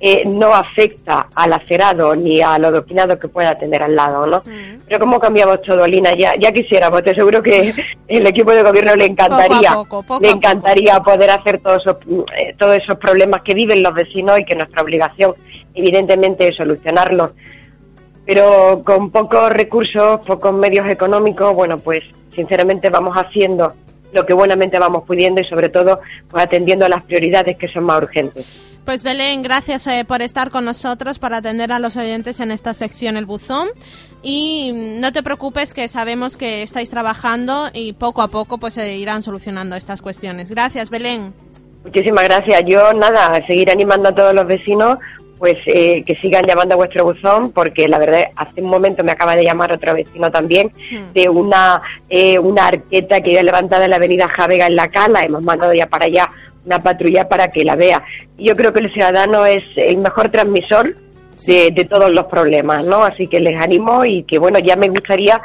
eh, 0.00 0.24
no 0.26 0.54
afecta 0.54 1.28
al 1.34 1.52
acerado 1.52 2.14
ni 2.14 2.40
al 2.40 2.64
adoquinado 2.64 3.18
que 3.18 3.26
pueda 3.26 3.56
tener 3.58 3.82
al 3.82 3.96
lado, 3.96 4.26
¿no? 4.26 4.38
Mm. 4.38 4.82
Pero 4.86 5.00
cómo 5.00 5.18
cambiamos 5.18 5.60
todo, 5.62 5.86
Lina, 5.86 6.14
ya, 6.16 6.36
ya 6.36 6.52
quisiéramos, 6.52 7.02
te 7.02 7.14
seguro 7.14 7.42
que 7.42 7.74
el 8.06 8.26
equipo 8.26 8.52
de 8.52 8.62
gobierno 8.62 8.94
le 8.94 9.06
encantaría, 9.06 9.76
le 10.20 10.30
encantaría 10.30 11.00
poder 11.00 11.30
hacer 11.30 11.60
todos 11.60 11.82
esos, 11.82 11.96
eh, 12.38 12.54
todos 12.56 12.76
esos 12.76 12.96
problemas 12.98 13.42
que 13.42 13.54
viven 13.54 13.82
los 13.82 13.92
vecinos 13.92 14.38
y 14.38 14.44
que 14.44 14.54
nuestra 14.54 14.82
obligación, 14.82 15.34
evidentemente, 15.74 16.48
es 16.48 16.56
solucionarlos. 16.56 17.32
Pero 18.24 18.82
con 18.84 19.10
pocos 19.10 19.50
recursos, 19.50 20.20
pocos 20.24 20.52
medios 20.52 20.86
económicos, 20.88 21.54
bueno, 21.54 21.78
pues 21.78 22.04
sinceramente 22.34 22.88
vamos 22.88 23.16
haciendo 23.16 23.72
lo 24.12 24.24
que 24.24 24.32
buenamente 24.32 24.78
vamos 24.78 25.04
pudiendo 25.04 25.40
y 25.40 25.44
sobre 25.44 25.68
todo 25.68 26.00
pues 26.30 26.44
atendiendo 26.44 26.86
a 26.86 26.88
las 26.88 27.04
prioridades 27.04 27.56
que 27.56 27.68
son 27.68 27.84
más 27.84 28.02
urgentes. 28.02 28.46
Pues 28.88 29.02
Belén, 29.02 29.42
gracias 29.42 29.86
eh, 29.86 30.06
por 30.08 30.22
estar 30.22 30.48
con 30.48 30.64
nosotros 30.64 31.18
para 31.18 31.36
atender 31.36 31.72
a 31.72 31.78
los 31.78 31.98
oyentes 31.98 32.40
en 32.40 32.50
esta 32.50 32.72
sección 32.72 33.18
El 33.18 33.26
Buzón. 33.26 33.68
Y 34.22 34.72
no 34.72 35.12
te 35.12 35.22
preocupes 35.22 35.74
que 35.74 35.88
sabemos 35.88 36.38
que 36.38 36.62
estáis 36.62 36.88
trabajando 36.88 37.66
y 37.74 37.92
poco 37.92 38.22
a 38.22 38.28
poco 38.28 38.56
pues 38.56 38.72
se 38.72 38.96
irán 38.96 39.20
solucionando 39.20 39.76
estas 39.76 40.00
cuestiones. 40.00 40.50
Gracias, 40.50 40.88
Belén. 40.88 41.34
Muchísimas 41.84 42.24
gracias. 42.24 42.62
Yo, 42.66 42.94
nada, 42.94 43.34
a 43.34 43.46
seguir 43.46 43.70
animando 43.70 44.08
a 44.08 44.14
todos 44.14 44.32
los 44.32 44.46
vecinos, 44.46 44.96
pues 45.36 45.58
eh, 45.66 46.02
que 46.02 46.14
sigan 46.22 46.46
llamando 46.46 46.72
a 46.72 46.76
vuestro 46.76 47.04
buzón, 47.04 47.52
porque 47.52 47.88
la 47.88 47.98
verdad, 47.98 48.24
hace 48.36 48.62
un 48.62 48.70
momento 48.70 49.04
me 49.04 49.12
acaba 49.12 49.36
de 49.36 49.44
llamar 49.44 49.70
otro 49.70 49.92
vecino 49.92 50.30
también, 50.30 50.72
Hmm. 50.90 51.12
de 51.12 51.28
una, 51.28 51.82
eh, 52.08 52.38
una 52.38 52.68
arqueta 52.68 53.20
que 53.20 53.32
iba 53.32 53.42
levantada 53.42 53.84
en 53.84 53.90
la 53.90 53.96
avenida 53.96 54.28
Javega 54.28 54.66
en 54.66 54.76
la 54.76 54.88
Cala. 54.88 55.24
Hemos 55.24 55.42
mandado 55.42 55.74
ya 55.74 55.86
para 55.86 56.06
allá 56.06 56.28
una 56.68 56.82
patrulla 56.82 57.28
para 57.28 57.50
que 57.50 57.64
la 57.64 57.76
vea. 57.76 58.04
Yo 58.36 58.54
creo 58.54 58.72
que 58.72 58.80
el 58.80 58.92
ciudadano 58.92 59.46
es 59.46 59.64
el 59.76 59.96
mejor 59.98 60.28
transmisor 60.28 60.94
de, 61.46 61.70
de 61.70 61.84
todos 61.86 62.10
los 62.10 62.26
problemas, 62.26 62.84
¿no? 62.84 63.04
Así 63.04 63.26
que 63.26 63.40
les 63.40 63.60
animo 63.60 64.04
y 64.04 64.22
que, 64.24 64.38
bueno, 64.38 64.58
ya 64.58 64.76
me 64.76 64.90
gustaría 64.90 65.40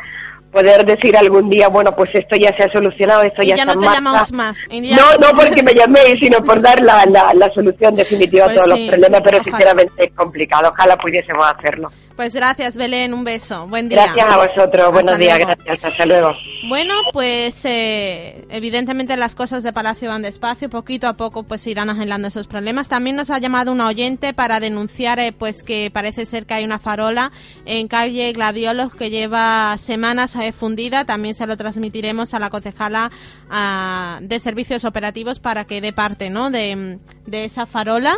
poder 0.54 0.86
decir 0.86 1.18
algún 1.18 1.50
día, 1.50 1.68
bueno, 1.68 1.94
pues 1.96 2.10
esto 2.14 2.36
ya 2.38 2.56
se 2.56 2.64
ha 2.64 2.72
solucionado, 2.72 3.24
esto 3.24 3.44
Y 3.44 3.48
ya, 3.48 3.56
ya 3.58 3.64
está 3.64 3.74
no 3.76 3.82
te 3.82 3.88
llamamos 3.88 4.32
más. 4.32 4.60
Ya- 4.72 4.96
No, 4.96 5.18
no 5.18 5.36
porque 5.36 5.62
me 5.64 5.74
llaméis, 5.74 6.16
sino 6.22 6.38
por 6.44 6.62
dar 6.62 6.80
la, 6.82 7.06
la, 7.08 7.34
la 7.34 7.54
solución 7.54 7.96
definitiva 7.96 8.46
Pues 8.46 8.58
a 8.60 8.64
todos 8.64 8.78
sí, 8.78 8.86
los 8.86 8.90
problemas, 8.96 9.22
pero 9.24 9.38
ojalá. 9.40 9.44
sinceramente 9.58 10.06
es 10.06 10.14
complicado. 10.16 10.70
Ojalá 10.70 10.96
pudiésemos 10.98 11.46
hacerlo. 11.46 11.92
Pues 12.16 12.36
gracias, 12.36 12.78
Belén. 12.78 13.12
Un 13.12 13.24
beso. 13.24 13.66
Buen 13.68 13.90
día. 13.90 14.04
Gracias 14.14 14.30
a 14.32 14.38
vosotros. 14.38 14.92
Buenos 14.94 15.18
días, 15.18 15.40
gracias. 15.40 15.84
Hasta 15.84 16.06
luego. 16.06 16.32
Bueno, 16.70 16.94
pues 17.12 17.66
eh, 17.66 18.46
evidentemente 18.50 19.18
las 19.18 19.34
cosas 19.34 19.64
de 19.64 19.74
Palacio 19.74 20.10
van 20.10 20.22
despacio, 20.22 20.70
poquito 20.70 21.08
a 21.08 21.14
poco 21.14 21.42
pues 21.44 21.62
se 21.62 21.72
irán 21.72 21.90
agendando 21.90 22.28
esos 22.28 22.46
problemas. 22.48 22.88
También 22.88 23.16
nos 23.16 23.32
ha 23.32 23.40
llamado 23.40 23.72
una 23.72 23.88
oyente 23.88 24.32
para 24.34 24.60
denunciar 24.60 25.20
eh, 25.20 25.32
pues 25.38 25.64
que 25.64 25.90
parece 25.92 26.28
ser 26.28 26.46
que 26.46 26.54
hay 26.54 26.64
una 26.64 26.78
farola 26.78 27.32
en 27.66 27.88
calle 27.88 28.32
Gladiolos 28.32 28.94
que 28.96 29.10
lleva 29.10 29.76
semanas 29.80 30.36
fundida. 30.52 31.06
También 31.06 31.36
se 31.36 31.48
lo 31.48 31.56
transmitiremos 31.56 32.34
a 32.34 32.40
la 32.40 32.50
concejala 32.50 33.12
ah, 33.50 34.20
de 34.22 34.40
servicios 34.40 34.84
operativos 34.86 35.40
para 35.40 35.66
que 35.66 35.80
dé 35.82 35.94
parte 35.94 36.30
¿no? 36.30 36.50
de, 36.52 36.98
de 37.26 37.46
esa 37.46 37.66
farola. 37.66 38.18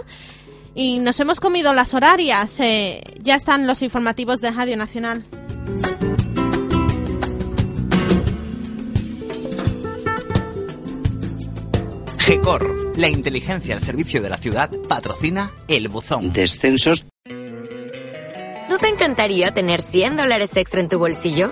Y 0.74 1.00
nos 1.00 1.20
hemos 1.20 1.40
comido 1.40 1.74
las 1.74 1.94
horarias. 1.94 2.60
eh, 2.60 3.02
ya 3.22 3.36
están 3.36 3.68
los 3.68 3.82
informativos 3.82 4.42
de 4.42 4.52
Radio 4.52 4.76
Nacional. 4.76 5.24
GECOR, 12.20 12.98
la 12.98 13.08
inteligencia 13.08 13.76
al 13.76 13.82
servicio 13.82 14.22
de 14.22 14.30
la 14.30 14.38
ciudad, 14.38 14.72
patrocina 14.90 15.52
El 15.68 15.90
Buzón. 15.90 16.34
Descensos. 16.34 17.06
¿No 18.68 18.80
te 18.80 18.88
encantaría 18.88 19.54
tener 19.54 19.82
100 19.82 20.16
dólares 20.18 20.58
extra 20.58 20.82
en 20.82 20.90
tu 20.90 20.98
bolsillo? 20.98 21.52